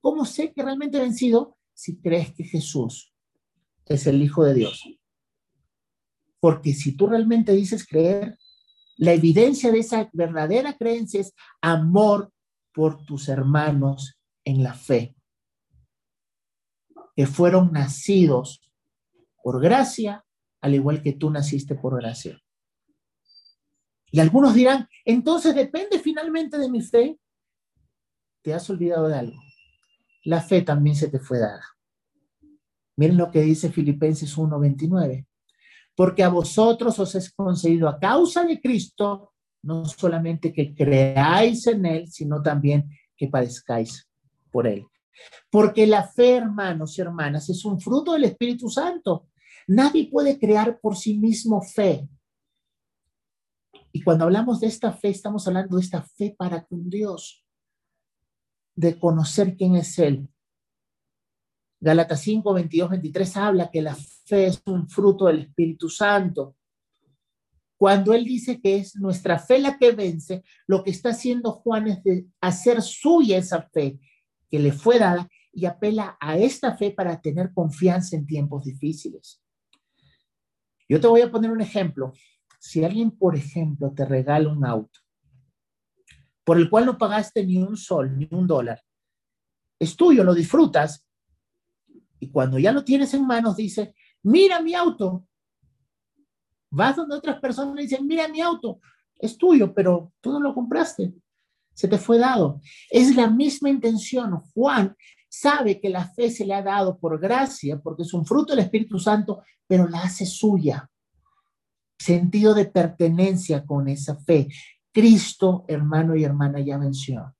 ¿Cómo 0.00 0.24
sé 0.24 0.52
que 0.52 0.62
realmente 0.62 0.98
he 0.98 1.00
vencido? 1.00 1.56
Si 1.74 2.00
crees 2.00 2.34
que 2.34 2.44
Jesús 2.44 3.12
es 3.86 4.06
el 4.06 4.22
Hijo 4.22 4.44
de 4.44 4.54
Dios. 4.54 4.84
Porque 6.40 6.74
si 6.74 6.96
tú 6.96 7.06
realmente 7.06 7.52
dices 7.52 7.86
creer, 7.86 8.38
la 8.96 9.12
evidencia 9.12 9.70
de 9.70 9.78
esa 9.78 10.10
verdadera 10.12 10.76
creencia 10.76 11.20
es 11.20 11.34
amor 11.60 12.32
por 12.74 13.04
tus 13.04 13.28
hermanos 13.28 14.18
en 14.44 14.62
la 14.62 14.74
fe, 14.74 15.14
que 17.14 17.26
fueron 17.26 17.72
nacidos 17.72 18.60
por 19.42 19.60
gracia, 19.60 20.24
al 20.60 20.74
igual 20.74 21.02
que 21.02 21.12
tú 21.12 21.30
naciste 21.30 21.74
por 21.74 21.96
gracia. 21.96 22.40
Y 24.12 24.20
algunos 24.20 24.54
dirán, 24.54 24.88
entonces 25.06 25.54
depende 25.54 25.98
finalmente 25.98 26.58
de 26.58 26.70
mi 26.70 26.82
fe. 26.82 27.18
Te 28.42 28.52
has 28.52 28.68
olvidado 28.68 29.08
de 29.08 29.14
algo. 29.14 29.40
La 30.24 30.42
fe 30.42 30.60
también 30.60 30.94
se 30.94 31.08
te 31.08 31.18
fue 31.18 31.38
dada. 31.38 31.64
Miren 32.96 33.16
lo 33.16 33.30
que 33.30 33.40
dice 33.40 33.72
Filipenses 33.72 34.36
1:29. 34.36 35.26
Porque 35.96 36.22
a 36.22 36.28
vosotros 36.28 36.98
os 36.98 37.14
es 37.14 37.32
concedido 37.32 37.88
a 37.88 37.98
causa 37.98 38.44
de 38.44 38.60
Cristo, 38.60 39.32
no 39.62 39.86
solamente 39.86 40.52
que 40.52 40.74
creáis 40.74 41.66
en 41.66 41.86
Él, 41.86 42.08
sino 42.08 42.42
también 42.42 42.90
que 43.16 43.28
padezcáis 43.28 44.08
por 44.50 44.66
Él. 44.66 44.86
Porque 45.50 45.86
la 45.86 46.06
fe, 46.06 46.36
hermanos 46.36 46.98
y 46.98 47.00
hermanas, 47.00 47.48
es 47.48 47.64
un 47.64 47.80
fruto 47.80 48.12
del 48.12 48.24
Espíritu 48.24 48.68
Santo. 48.68 49.28
Nadie 49.68 50.10
puede 50.10 50.38
crear 50.38 50.78
por 50.80 50.96
sí 50.96 51.16
mismo 51.16 51.62
fe. 51.62 52.08
Y 53.92 54.02
cuando 54.02 54.24
hablamos 54.24 54.60
de 54.60 54.68
esta 54.68 54.92
fe, 54.92 55.10
estamos 55.10 55.46
hablando 55.46 55.76
de 55.76 55.82
esta 55.82 56.02
fe 56.02 56.34
para 56.36 56.64
con 56.64 56.88
Dios. 56.88 57.38
de 58.74 58.98
conocer 58.98 59.54
quién 59.54 59.76
es 59.76 59.98
Él. 59.98 60.26
Gálatas 61.78 62.22
5, 62.22 62.54
22, 62.54 62.88
23 62.88 63.36
habla 63.36 63.70
que 63.70 63.82
la 63.82 63.94
fe 63.94 64.46
es 64.46 64.62
un 64.64 64.88
fruto 64.88 65.26
del 65.26 65.40
Espíritu 65.40 65.90
Santo. 65.90 66.56
Cuando 67.76 68.14
Él 68.14 68.24
dice 68.24 68.62
que 68.62 68.76
es 68.76 68.96
nuestra 68.96 69.38
fe 69.38 69.58
la 69.58 69.76
que 69.76 69.92
vence, 69.92 70.42
lo 70.66 70.82
que 70.82 70.90
está 70.90 71.10
haciendo 71.10 71.52
Juan 71.52 71.88
es 71.88 72.02
de 72.02 72.26
hacer 72.40 72.80
suya 72.80 73.36
esa 73.36 73.60
fe 73.60 74.00
que 74.48 74.58
le 74.58 74.72
fue 74.72 74.98
dada 74.98 75.28
y 75.52 75.66
apela 75.66 76.16
a 76.18 76.38
esta 76.38 76.76
fe 76.76 76.92
para 76.92 77.20
tener 77.20 77.52
confianza 77.52 78.16
en 78.16 78.26
tiempos 78.26 78.64
difíciles. 78.64 79.42
Yo 80.88 81.00
te 81.00 81.08
voy 81.08 81.20
a 81.20 81.30
poner 81.30 81.50
un 81.50 81.60
ejemplo. 81.60 82.12
Si 82.62 82.84
alguien, 82.84 83.10
por 83.10 83.34
ejemplo, 83.34 83.92
te 83.92 84.04
regala 84.04 84.48
un 84.48 84.64
auto 84.64 85.00
por 86.44 86.58
el 86.58 86.70
cual 86.70 86.86
no 86.86 86.96
pagaste 86.96 87.44
ni 87.44 87.56
un 87.56 87.76
sol, 87.76 88.16
ni 88.16 88.28
un 88.30 88.46
dólar, 88.46 88.80
es 89.80 89.96
tuyo, 89.96 90.22
lo 90.22 90.32
disfrutas, 90.32 91.04
y 92.20 92.30
cuando 92.30 92.60
ya 92.60 92.70
lo 92.70 92.84
tienes 92.84 93.14
en 93.14 93.26
manos, 93.26 93.56
dice, 93.56 93.96
mira 94.22 94.60
mi 94.60 94.74
auto. 94.74 95.26
Vas 96.70 96.94
donde 96.94 97.16
otras 97.16 97.40
personas 97.40 97.80
y 97.80 97.82
dicen, 97.82 98.06
mira 98.06 98.28
mi 98.28 98.40
auto, 98.40 98.78
es 99.18 99.36
tuyo, 99.36 99.74
pero 99.74 100.12
tú 100.20 100.30
no 100.30 100.38
lo 100.38 100.54
compraste, 100.54 101.12
se 101.74 101.88
te 101.88 101.98
fue 101.98 102.18
dado. 102.18 102.60
Es 102.90 103.16
la 103.16 103.28
misma 103.28 103.70
intención. 103.70 104.40
Juan 104.54 104.96
sabe 105.28 105.80
que 105.80 105.88
la 105.88 106.06
fe 106.06 106.30
se 106.30 106.46
le 106.46 106.54
ha 106.54 106.62
dado 106.62 106.96
por 106.96 107.20
gracia, 107.20 107.80
porque 107.80 108.02
es 108.02 108.14
un 108.14 108.24
fruto 108.24 108.52
del 108.54 108.64
Espíritu 108.64 109.00
Santo, 109.00 109.42
pero 109.66 109.88
la 109.88 110.02
hace 110.02 110.26
suya. 110.26 110.88
Sentido 112.02 112.52
de 112.52 112.64
pertenencia 112.64 113.64
con 113.64 113.86
esa 113.86 114.16
fe. 114.16 114.48
Cristo, 114.90 115.64
hermano 115.68 116.16
y 116.16 116.24
hermana, 116.24 116.58
ya 116.58 116.76
venció. 116.76 117.36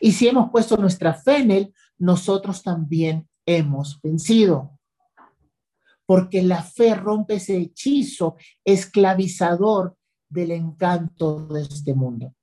Y 0.00 0.12
si 0.12 0.28
hemos 0.28 0.50
puesto 0.50 0.78
nuestra 0.78 1.12
fe 1.12 1.36
en 1.36 1.50
Él, 1.50 1.74
nosotros 1.98 2.62
también 2.62 3.28
hemos 3.44 4.00
vencido. 4.00 4.78
Porque 6.06 6.42
la 6.42 6.62
fe 6.62 6.94
rompe 6.94 7.34
ese 7.34 7.58
hechizo 7.58 8.36
esclavizador 8.64 9.94
del 10.30 10.52
encanto 10.52 11.48
de 11.48 11.62
este 11.62 11.92
mundo. 11.92 12.34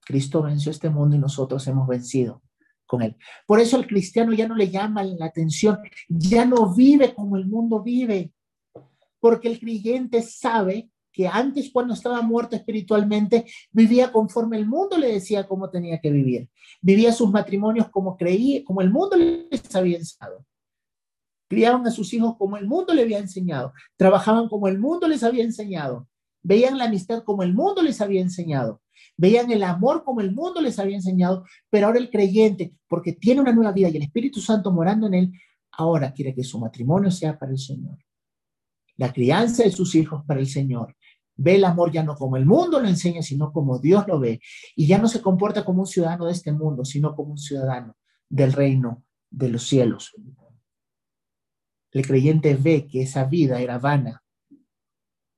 Cristo 0.00 0.42
venció 0.42 0.72
este 0.72 0.90
mundo 0.90 1.14
y 1.14 1.20
nosotros 1.20 1.64
hemos 1.68 1.86
vencido 1.86 2.42
con 2.84 3.02
él. 3.02 3.16
Por 3.46 3.60
eso 3.60 3.76
el 3.76 3.86
cristiano 3.86 4.32
ya 4.32 4.48
no 4.48 4.56
le 4.56 4.68
llama 4.68 5.04
la 5.04 5.26
atención, 5.26 5.78
ya 6.08 6.44
no 6.44 6.74
vive 6.74 7.14
como 7.14 7.36
el 7.36 7.46
mundo 7.46 7.80
vive, 7.80 8.32
porque 9.20 9.48
el 9.48 9.60
creyente 9.60 10.22
sabe 10.22 10.90
que 11.12 11.26
antes 11.26 11.70
cuando 11.72 11.94
estaba 11.94 12.22
muerto 12.22 12.56
espiritualmente 12.56 13.44
vivía 13.72 14.12
conforme 14.12 14.56
el 14.56 14.66
mundo 14.66 14.96
le 14.96 15.12
decía 15.12 15.46
cómo 15.46 15.70
tenía 15.70 16.00
que 16.00 16.10
vivir. 16.10 16.48
Vivía 16.80 17.12
sus 17.12 17.30
matrimonios 17.30 17.88
como 17.90 18.16
creía, 18.16 18.64
como 18.64 18.80
el 18.80 18.90
mundo 18.90 19.16
les 19.16 19.74
había 19.74 19.98
enseñado. 19.98 20.46
Criaban 21.48 21.86
a 21.86 21.90
sus 21.90 22.12
hijos 22.14 22.36
como 22.38 22.56
el 22.56 22.66
mundo 22.66 22.94
le 22.94 23.02
había 23.02 23.18
enseñado. 23.18 23.72
Trabajaban 23.96 24.48
como 24.48 24.68
el 24.68 24.78
mundo 24.78 25.08
les 25.08 25.24
había 25.24 25.42
enseñado. 25.42 26.08
Veían 26.42 26.78
la 26.78 26.84
amistad 26.84 27.24
como 27.24 27.42
el 27.42 27.52
mundo 27.52 27.82
les 27.82 28.00
había 28.00 28.20
enseñado. 28.20 28.80
Veían 29.16 29.50
el 29.50 29.64
amor 29.64 30.04
como 30.04 30.20
el 30.20 30.32
mundo 30.32 30.60
les 30.60 30.78
había 30.78 30.96
enseñado, 30.96 31.44
pero 31.68 31.86
ahora 31.86 31.98
el 31.98 32.10
creyente, 32.10 32.74
porque 32.88 33.12
tiene 33.12 33.40
una 33.40 33.52
nueva 33.52 33.72
vida 33.72 33.88
y 33.88 33.96
el 33.96 34.04
Espíritu 34.04 34.40
Santo 34.40 34.70
morando 34.70 35.08
en 35.08 35.14
él, 35.14 35.32
ahora 35.72 36.12
quiere 36.12 36.34
que 36.34 36.44
su 36.44 36.58
matrimonio 36.58 37.10
sea 37.10 37.38
para 37.38 37.52
el 37.52 37.58
Señor. 37.58 37.98
La 39.00 39.14
crianza 39.14 39.62
de 39.62 39.70
sus 39.70 39.94
hijos 39.94 40.22
para 40.26 40.40
el 40.40 40.46
Señor. 40.46 40.94
Ve 41.34 41.54
el 41.54 41.64
amor 41.64 41.90
ya 41.90 42.02
no 42.02 42.16
como 42.16 42.36
el 42.36 42.44
mundo 42.44 42.78
lo 42.80 42.86
enseña, 42.86 43.22
sino 43.22 43.50
como 43.50 43.78
Dios 43.78 44.06
lo 44.06 44.20
ve. 44.20 44.42
Y 44.76 44.86
ya 44.86 44.98
no 44.98 45.08
se 45.08 45.22
comporta 45.22 45.64
como 45.64 45.80
un 45.80 45.86
ciudadano 45.86 46.26
de 46.26 46.32
este 46.32 46.52
mundo, 46.52 46.84
sino 46.84 47.16
como 47.16 47.30
un 47.30 47.38
ciudadano 47.38 47.96
del 48.28 48.52
reino 48.52 49.02
de 49.30 49.48
los 49.48 49.62
cielos. 49.62 50.12
El 51.92 52.06
creyente 52.06 52.54
ve 52.56 52.86
que 52.86 53.00
esa 53.00 53.24
vida 53.24 53.58
era 53.62 53.78
vana, 53.78 54.22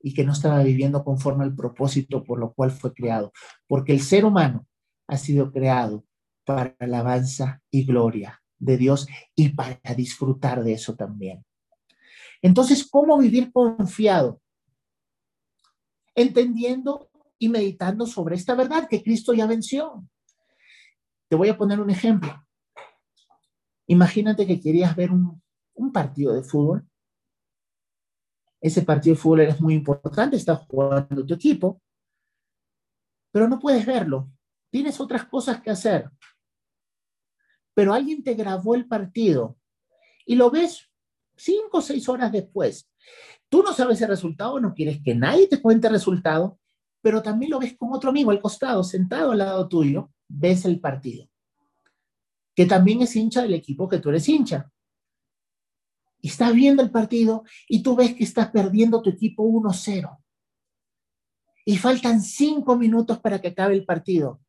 y 0.03 0.13
que 0.13 0.25
no 0.25 0.33
estaba 0.33 0.61
viviendo 0.61 1.05
conforme 1.05 1.45
al 1.45 1.55
propósito 1.55 2.25
por 2.25 2.37
lo 2.37 2.51
cual 2.51 2.71
fue 2.71 2.93
creado. 2.93 3.31
Porque 3.65 3.93
el 3.93 4.01
ser 4.01 4.25
humano 4.25 4.67
ha 5.07 5.15
sido 5.15 5.53
creado 5.53 6.03
para 6.45 6.75
alabanza 6.79 7.61
y 7.71 7.85
gloria 7.85 8.43
de 8.59 8.75
Dios 8.75 9.07
y 9.33 9.49
para 9.49 9.79
disfrutar 9.95 10.65
de 10.65 10.73
eso 10.73 10.95
también. 10.95 11.45
Entonces, 12.43 12.87
¿cómo 12.87 13.17
vivir 13.17 13.51
confiado? 13.51 14.39
Entendiendo 16.13 17.09
y 17.39 17.49
meditando 17.49 18.05
sobre 18.05 18.35
esta 18.35 18.53
verdad 18.53 18.87
que 18.87 19.01
Cristo 19.01 19.33
ya 19.33 19.47
venció. 19.47 20.05
Te 21.29 21.35
voy 21.35 21.49
a 21.49 21.57
poner 21.57 21.79
un 21.79 21.89
ejemplo. 21.89 22.45
Imagínate 23.87 24.45
que 24.45 24.59
querías 24.59 24.95
ver 24.95 25.11
un, 25.11 25.41
partido 25.91 26.33
de 26.33 26.43
fútbol 26.43 26.87
ese 28.63 28.81
partido 28.81 29.13
de 29.13 29.21
fútbol 29.21 29.41
es 29.41 29.59
muy 29.59 29.73
importante, 29.73 30.37
está 30.37 30.55
jugando 30.55 31.25
tu 31.25 31.33
equipo, 31.33 31.81
pero 33.29 33.45
no 33.49 33.59
puedes 33.59 33.85
verlo. 33.85 34.31
Tienes 34.69 35.01
otras 35.01 35.25
cosas 35.25 35.61
que 35.61 35.69
hacer. 35.69 36.09
Pero 37.73 37.93
alguien 37.93 38.23
te 38.23 38.35
grabó 38.35 38.73
el 38.75 38.87
partido 38.87 39.57
y 40.25 40.35
lo 40.35 40.49
ves 40.49 40.92
cinco 41.35 41.79
o 41.79 41.81
seis 41.81 42.07
horas 42.09 42.31
después. 42.31 42.89
Tú 43.49 43.63
no 43.63 43.73
sabes 43.73 44.01
el 44.01 44.09
resultado, 44.09 44.59
no 44.59 44.73
quieres 44.73 45.01
que 45.03 45.15
nadie 45.15 45.47
te 45.47 45.61
cuente 45.61 45.87
el 45.87 45.93
resultado, 45.93 46.59
pero 47.01 47.21
también 47.21 47.51
lo 47.51 47.59
ves 47.59 47.75
con 47.77 47.93
otro 47.93 48.09
amigo 48.09 48.31
al 48.31 48.41
costado, 48.41 48.83
sentado 48.83 49.31
al 49.31 49.39
lado 49.39 49.67
tuyo, 49.67 50.11
ves 50.27 50.65
el 50.65 50.79
partido, 50.79 51.29
que 52.55 52.65
también 52.65 53.01
es 53.01 53.15
hincha 53.15 53.41
del 53.41 53.53
equipo 53.53 53.89
que 53.89 53.99
tú 53.99 54.09
eres 54.09 54.27
hincha 54.29 54.73
estás 56.29 56.53
viendo 56.53 56.81
el 56.81 56.89
partido 56.89 57.43
y 57.67 57.83
tú 57.83 57.95
ves 57.95 58.15
que 58.15 58.23
estás 58.23 58.49
perdiendo 58.49 59.01
tu 59.01 59.09
equipo 59.09 59.43
1-0. 59.43 60.17
Y 61.65 61.77
faltan 61.77 62.21
cinco 62.21 62.77
minutos 62.77 63.19
para 63.19 63.39
que 63.39 63.49
acabe 63.49 63.73
el 63.73 63.85
partido. 63.85 64.41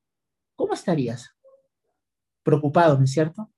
¿Cómo 0.57 0.75
estarías? 0.75 1.31
Preocupado, 2.43 2.97
¿no 2.97 3.05
es 3.05 3.13
cierto? 3.13 3.51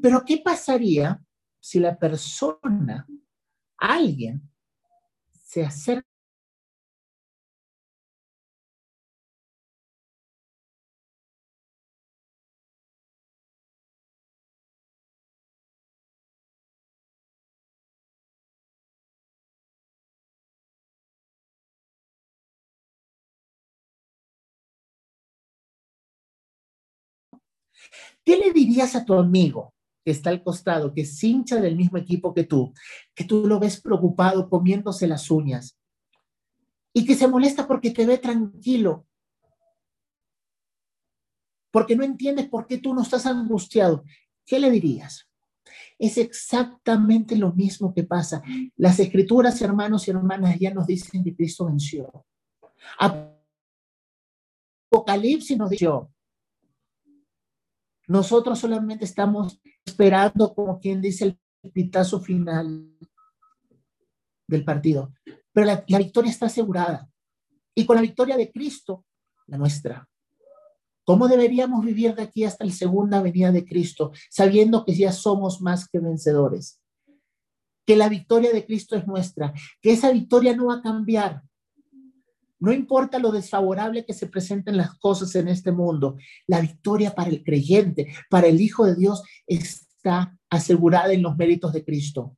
Pero 0.00 0.24
¿qué 0.24 0.38
pasaría 0.38 1.20
si 1.60 1.78
la 1.80 1.98
persona, 1.98 3.06
alguien, 3.78 4.42
se 5.32 5.64
acerca 5.64 6.06
¿Qué 28.24 28.36
le 28.36 28.52
dirías 28.52 28.94
a 28.96 29.04
tu 29.04 29.14
amigo 29.14 29.74
que 30.04 30.10
está 30.10 30.30
al 30.30 30.42
costado, 30.42 30.92
que 30.92 31.02
es 31.02 31.22
hincha 31.22 31.60
del 31.60 31.76
mismo 31.76 31.98
equipo 31.98 32.32
que 32.34 32.44
tú, 32.44 32.72
que 33.14 33.24
tú 33.24 33.46
lo 33.46 33.58
ves 33.58 33.80
preocupado 33.80 34.48
comiéndose 34.48 35.06
las 35.06 35.30
uñas 35.30 35.76
y 36.92 37.04
que 37.04 37.14
se 37.14 37.28
molesta 37.28 37.66
porque 37.66 37.90
te 37.90 38.06
ve 38.06 38.18
tranquilo? 38.18 39.06
Porque 41.70 41.94
no 41.94 42.04
entiendes 42.04 42.48
por 42.48 42.66
qué 42.66 42.78
tú 42.78 42.94
no 42.94 43.02
estás 43.02 43.26
angustiado. 43.26 44.04
¿Qué 44.44 44.58
le 44.58 44.70
dirías? 44.70 45.28
Es 45.98 46.18
exactamente 46.18 47.36
lo 47.36 47.52
mismo 47.52 47.94
que 47.94 48.02
pasa. 48.02 48.42
Las 48.76 48.98
escrituras, 48.98 49.62
hermanos 49.62 50.08
y 50.08 50.10
hermanas, 50.10 50.58
ya 50.58 50.74
nos 50.74 50.86
dicen 50.86 51.22
que 51.22 51.36
Cristo 51.36 51.66
venció. 51.66 52.26
Apocalipsis 54.90 55.56
nos 55.56 55.70
dice, 55.70 55.86
nosotros 58.10 58.58
solamente 58.58 59.04
estamos 59.04 59.60
esperando, 59.86 60.52
como 60.52 60.80
quien 60.80 61.00
dice, 61.00 61.36
el 61.62 61.70
pitazo 61.70 62.18
final 62.18 62.90
del 64.48 64.64
partido. 64.64 65.12
Pero 65.52 65.66
la, 65.66 65.98
victoria 65.98 66.32
está 66.32 66.46
asegurada. 66.46 67.08
Y 67.72 67.86
con 67.86 67.94
la 67.94 68.02
victoria 68.02 68.36
de 68.36 68.50
Cristo, 68.50 69.04
la 69.46 69.58
nuestra. 69.58 70.08
¿Cómo 71.04 71.28
deberíamos 71.28 71.84
vivir 71.84 72.16
de 72.16 72.22
aquí 72.22 72.42
hasta 72.42 72.64
la 72.64 72.72
segunda 72.72 73.22
venida 73.22 73.52
de 73.52 73.64
Cristo, 73.64 74.10
sabiendo 74.28 74.84
que 74.84 74.94
ya 74.96 75.12
somos 75.12 75.60
más 75.60 75.88
que 75.88 76.00
vencedores? 76.00 76.80
Que 77.86 77.94
la 77.94 78.08
victoria 78.08 78.52
de 78.52 78.66
Cristo 78.66 78.96
es 78.96 79.06
nuestra, 79.06 79.52
que 79.80 79.92
esa 79.92 80.10
victoria 80.10 80.56
no 80.56 80.66
va 80.66 80.78
a 80.78 80.82
cambiar, 80.82 81.44
no 82.60 82.72
importa 82.72 83.18
lo 83.18 83.32
desfavorable 83.32 84.04
que 84.04 84.12
se 84.12 84.26
presenten 84.26 84.76
las 84.76 84.98
cosas 84.98 85.34
en 85.34 85.48
este 85.48 85.72
mundo, 85.72 86.16
la 86.46 86.60
victoria 86.60 87.14
para 87.14 87.30
el 87.30 87.42
creyente, 87.42 88.14
para 88.28 88.46
el 88.46 88.60
Hijo 88.60 88.84
de 88.84 88.94
Dios, 88.94 89.22
está 89.46 90.38
asegurada 90.50 91.12
en 91.12 91.22
los 91.22 91.36
méritos 91.36 91.72
de 91.72 91.84
Cristo. 91.84 92.36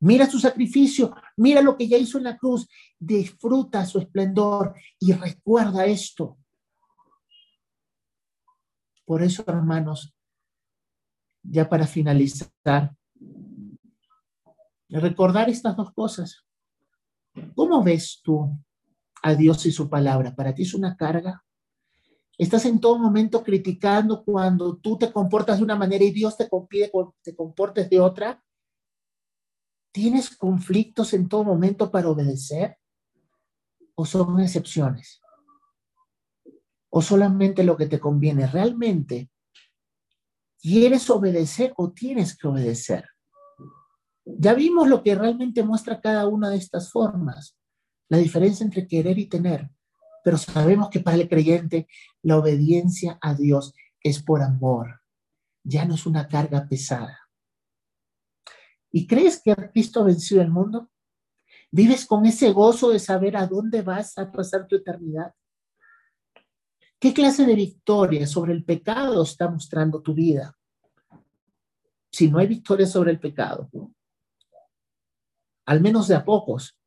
Mira 0.00 0.30
su 0.30 0.38
sacrificio, 0.38 1.12
mira 1.36 1.60
lo 1.60 1.76
que 1.76 1.88
ya 1.88 1.98
hizo 1.98 2.18
en 2.18 2.24
la 2.24 2.38
cruz, 2.38 2.68
disfruta 2.98 3.84
su 3.84 3.98
esplendor 3.98 4.74
y 5.00 5.12
recuerda 5.12 5.86
esto. 5.86 6.38
Por 9.04 9.22
eso, 9.24 9.42
hermanos, 9.46 10.14
ya 11.42 11.68
para 11.68 11.86
finalizar, 11.86 12.94
recordar 14.88 15.48
estas 15.48 15.76
dos 15.76 15.92
cosas. 15.92 16.44
¿Cómo 17.54 17.82
ves 17.82 18.20
tú 18.22 18.50
a 19.22 19.34
Dios 19.34 19.66
y 19.66 19.72
su 19.72 19.88
palabra? 19.88 20.34
¿Para 20.34 20.54
ti 20.54 20.62
es 20.62 20.74
una 20.74 20.96
carga? 20.96 21.44
¿Estás 22.36 22.64
en 22.66 22.80
todo 22.80 22.98
momento 22.98 23.42
criticando 23.42 24.24
cuando 24.24 24.76
tú 24.76 24.96
te 24.96 25.12
comportas 25.12 25.58
de 25.58 25.64
una 25.64 25.76
manera 25.76 26.04
y 26.04 26.12
Dios 26.12 26.36
te 26.36 26.48
pide 26.68 26.90
te 27.22 27.34
comportes 27.34 27.90
de 27.90 28.00
otra? 28.00 28.42
¿Tienes 29.90 30.36
conflictos 30.36 31.12
en 31.14 31.28
todo 31.28 31.42
momento 31.42 31.90
para 31.90 32.08
obedecer? 32.08 32.78
¿O 33.96 34.06
son 34.06 34.38
excepciones? 34.40 35.20
¿O 36.90 37.02
solamente 37.02 37.64
lo 37.64 37.76
que 37.76 37.86
te 37.86 37.98
conviene? 37.98 38.46
¿Realmente 38.46 39.30
quieres 40.60 41.10
obedecer 41.10 41.72
o 41.76 41.90
tienes 41.90 42.38
que 42.38 42.46
obedecer? 42.46 43.04
Ya 44.36 44.52
vimos 44.52 44.88
lo 44.88 45.02
que 45.02 45.14
realmente 45.14 45.62
muestra 45.62 46.00
cada 46.00 46.28
una 46.28 46.50
de 46.50 46.58
estas 46.58 46.90
formas, 46.90 47.56
la 48.08 48.18
diferencia 48.18 48.64
entre 48.64 48.86
querer 48.86 49.18
y 49.18 49.26
tener, 49.26 49.70
pero 50.22 50.36
sabemos 50.36 50.90
que 50.90 51.00
para 51.00 51.16
el 51.16 51.28
creyente 51.28 51.88
la 52.22 52.36
obediencia 52.36 53.18
a 53.22 53.34
Dios 53.34 53.72
es 54.02 54.22
por 54.22 54.42
amor, 54.42 55.00
ya 55.64 55.86
no 55.86 55.94
es 55.94 56.04
una 56.04 56.28
carga 56.28 56.66
pesada. 56.68 57.18
¿Y 58.90 59.06
crees 59.06 59.40
que 59.42 59.54
Cristo 59.72 60.00
ha 60.00 60.04
vencido 60.04 60.42
el 60.42 60.50
mundo? 60.50 60.90
¿Vives 61.70 62.06
con 62.06 62.26
ese 62.26 62.52
gozo 62.52 62.90
de 62.90 62.98
saber 62.98 63.36
a 63.36 63.46
dónde 63.46 63.82
vas 63.82 64.16
a 64.18 64.30
pasar 64.30 64.66
tu 64.66 64.76
eternidad? 64.76 65.34
¿Qué 66.98 67.14
clase 67.14 67.46
de 67.46 67.54
victoria 67.54 68.26
sobre 68.26 68.52
el 68.52 68.64
pecado 68.64 69.22
está 69.22 69.48
mostrando 69.48 70.02
tu 70.02 70.14
vida? 70.14 70.54
Si 72.10 72.30
no 72.30 72.38
hay 72.38 72.46
victoria 72.46 72.86
sobre 72.86 73.12
el 73.12 73.20
pecado, 73.20 73.70
al 75.68 75.82
menos 75.82 76.08
de 76.08 76.14
a 76.14 76.24
pocos, 76.24 76.78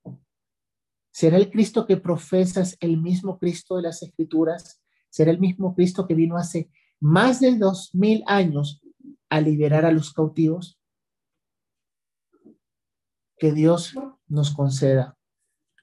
¿será 1.14 1.38
el 1.38 1.52
Cristo 1.52 1.86
que 1.86 1.98
profesas 1.98 2.78
el 2.80 3.00
mismo 3.00 3.38
Cristo 3.38 3.76
de 3.76 3.84
las 3.84 4.02
Escrituras? 4.02 4.82
¿Será 5.08 5.30
el 5.30 5.40
mismo 5.40 5.76
Cristo 5.76 6.08
que 6.08 6.16
vino 6.16 6.36
hace 6.36 6.72
más 7.00 7.40
de 7.40 7.56
dos 7.58 7.94
mil 7.94 8.24
años 8.26 8.82
a 9.30 9.40
liberar 9.40 9.86
a 9.86 9.92
los 9.92 10.12
cautivos? 10.12 10.80
Que 13.38 13.52
Dios 13.52 13.94
nos 14.28 14.50
conceda 14.50 15.16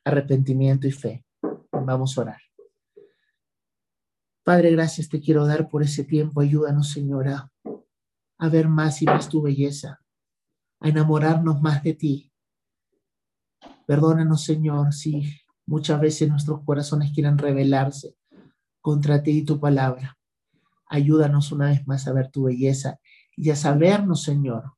arrepentimiento 0.03 0.89
y 0.89 0.91
fe. 0.91 1.25
Vamos 1.71 2.19
a 2.19 2.23
orar. 2.23 2.41
Padre, 4.43 4.73
gracias 4.73 5.09
te 5.09 5.21
quiero 5.21 5.47
dar 5.47 5.69
por 5.69 5.85
ese 5.85 6.03
tiempo. 6.03 6.41
Ayúdanos, 6.41 6.91
Señora, 6.91 7.53
a 8.39 8.49
ver 8.49 8.67
más 8.67 9.03
y 9.03 9.05
más 9.05 9.29
tu 9.29 9.41
belleza, 9.41 10.03
a 10.81 10.89
enamorarnos 10.89 11.63
más 11.63 11.85
de 11.85 11.95
ti. 11.95 12.33
Perdónanos, 13.89 14.45
Señor, 14.45 14.93
si 14.93 15.41
muchas 15.65 15.99
veces 15.99 16.29
nuestros 16.29 16.63
corazones 16.63 17.11
quieren 17.15 17.39
rebelarse 17.39 18.19
contra 18.83 19.23
ti 19.23 19.31
y 19.31 19.45
tu 19.47 19.59
palabra. 19.59 20.19
Ayúdanos 20.89 21.53
una 21.53 21.71
vez 21.71 21.87
más 21.87 22.07
a 22.07 22.13
ver 22.13 22.31
tu 22.31 22.43
belleza 22.43 23.01
y 23.35 23.49
a 23.49 23.57
sabernos, 23.57 24.25
Señor, 24.25 24.75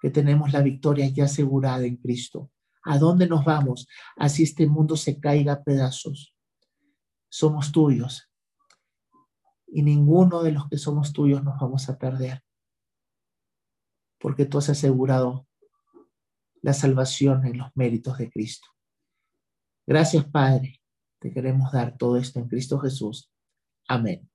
que 0.00 0.10
tenemos 0.10 0.52
la 0.52 0.62
victoria 0.62 1.08
ya 1.08 1.24
asegurada 1.24 1.84
en 1.84 1.96
Cristo. 1.96 2.52
¿A 2.84 2.98
dónde 2.98 3.26
nos 3.26 3.44
vamos? 3.44 3.88
Así 4.16 4.44
este 4.44 4.68
mundo 4.68 4.96
se 4.96 5.18
caiga 5.18 5.54
a 5.54 5.64
pedazos. 5.64 6.32
Somos 7.28 7.72
tuyos. 7.72 8.30
Y 9.66 9.82
ninguno 9.82 10.44
de 10.44 10.52
los 10.52 10.68
que 10.68 10.78
somos 10.78 11.12
tuyos 11.12 11.42
nos 11.42 11.58
vamos 11.58 11.88
a 11.88 11.98
perder. 11.98 12.44
Porque 14.20 14.46
tú 14.46 14.58
has 14.58 14.68
asegurado 14.68 15.48
la 16.62 16.72
salvación 16.72 17.46
en 17.46 17.58
los 17.58 17.68
méritos 17.74 18.18
de 18.18 18.30
Cristo. 18.30 18.68
Gracias, 19.86 20.24
Padre. 20.26 20.80
Te 21.20 21.32
queremos 21.32 21.72
dar 21.72 21.96
todo 21.96 22.16
esto 22.16 22.38
en 22.38 22.48
Cristo 22.48 22.78
Jesús. 22.78 23.30
Amén. 23.88 24.29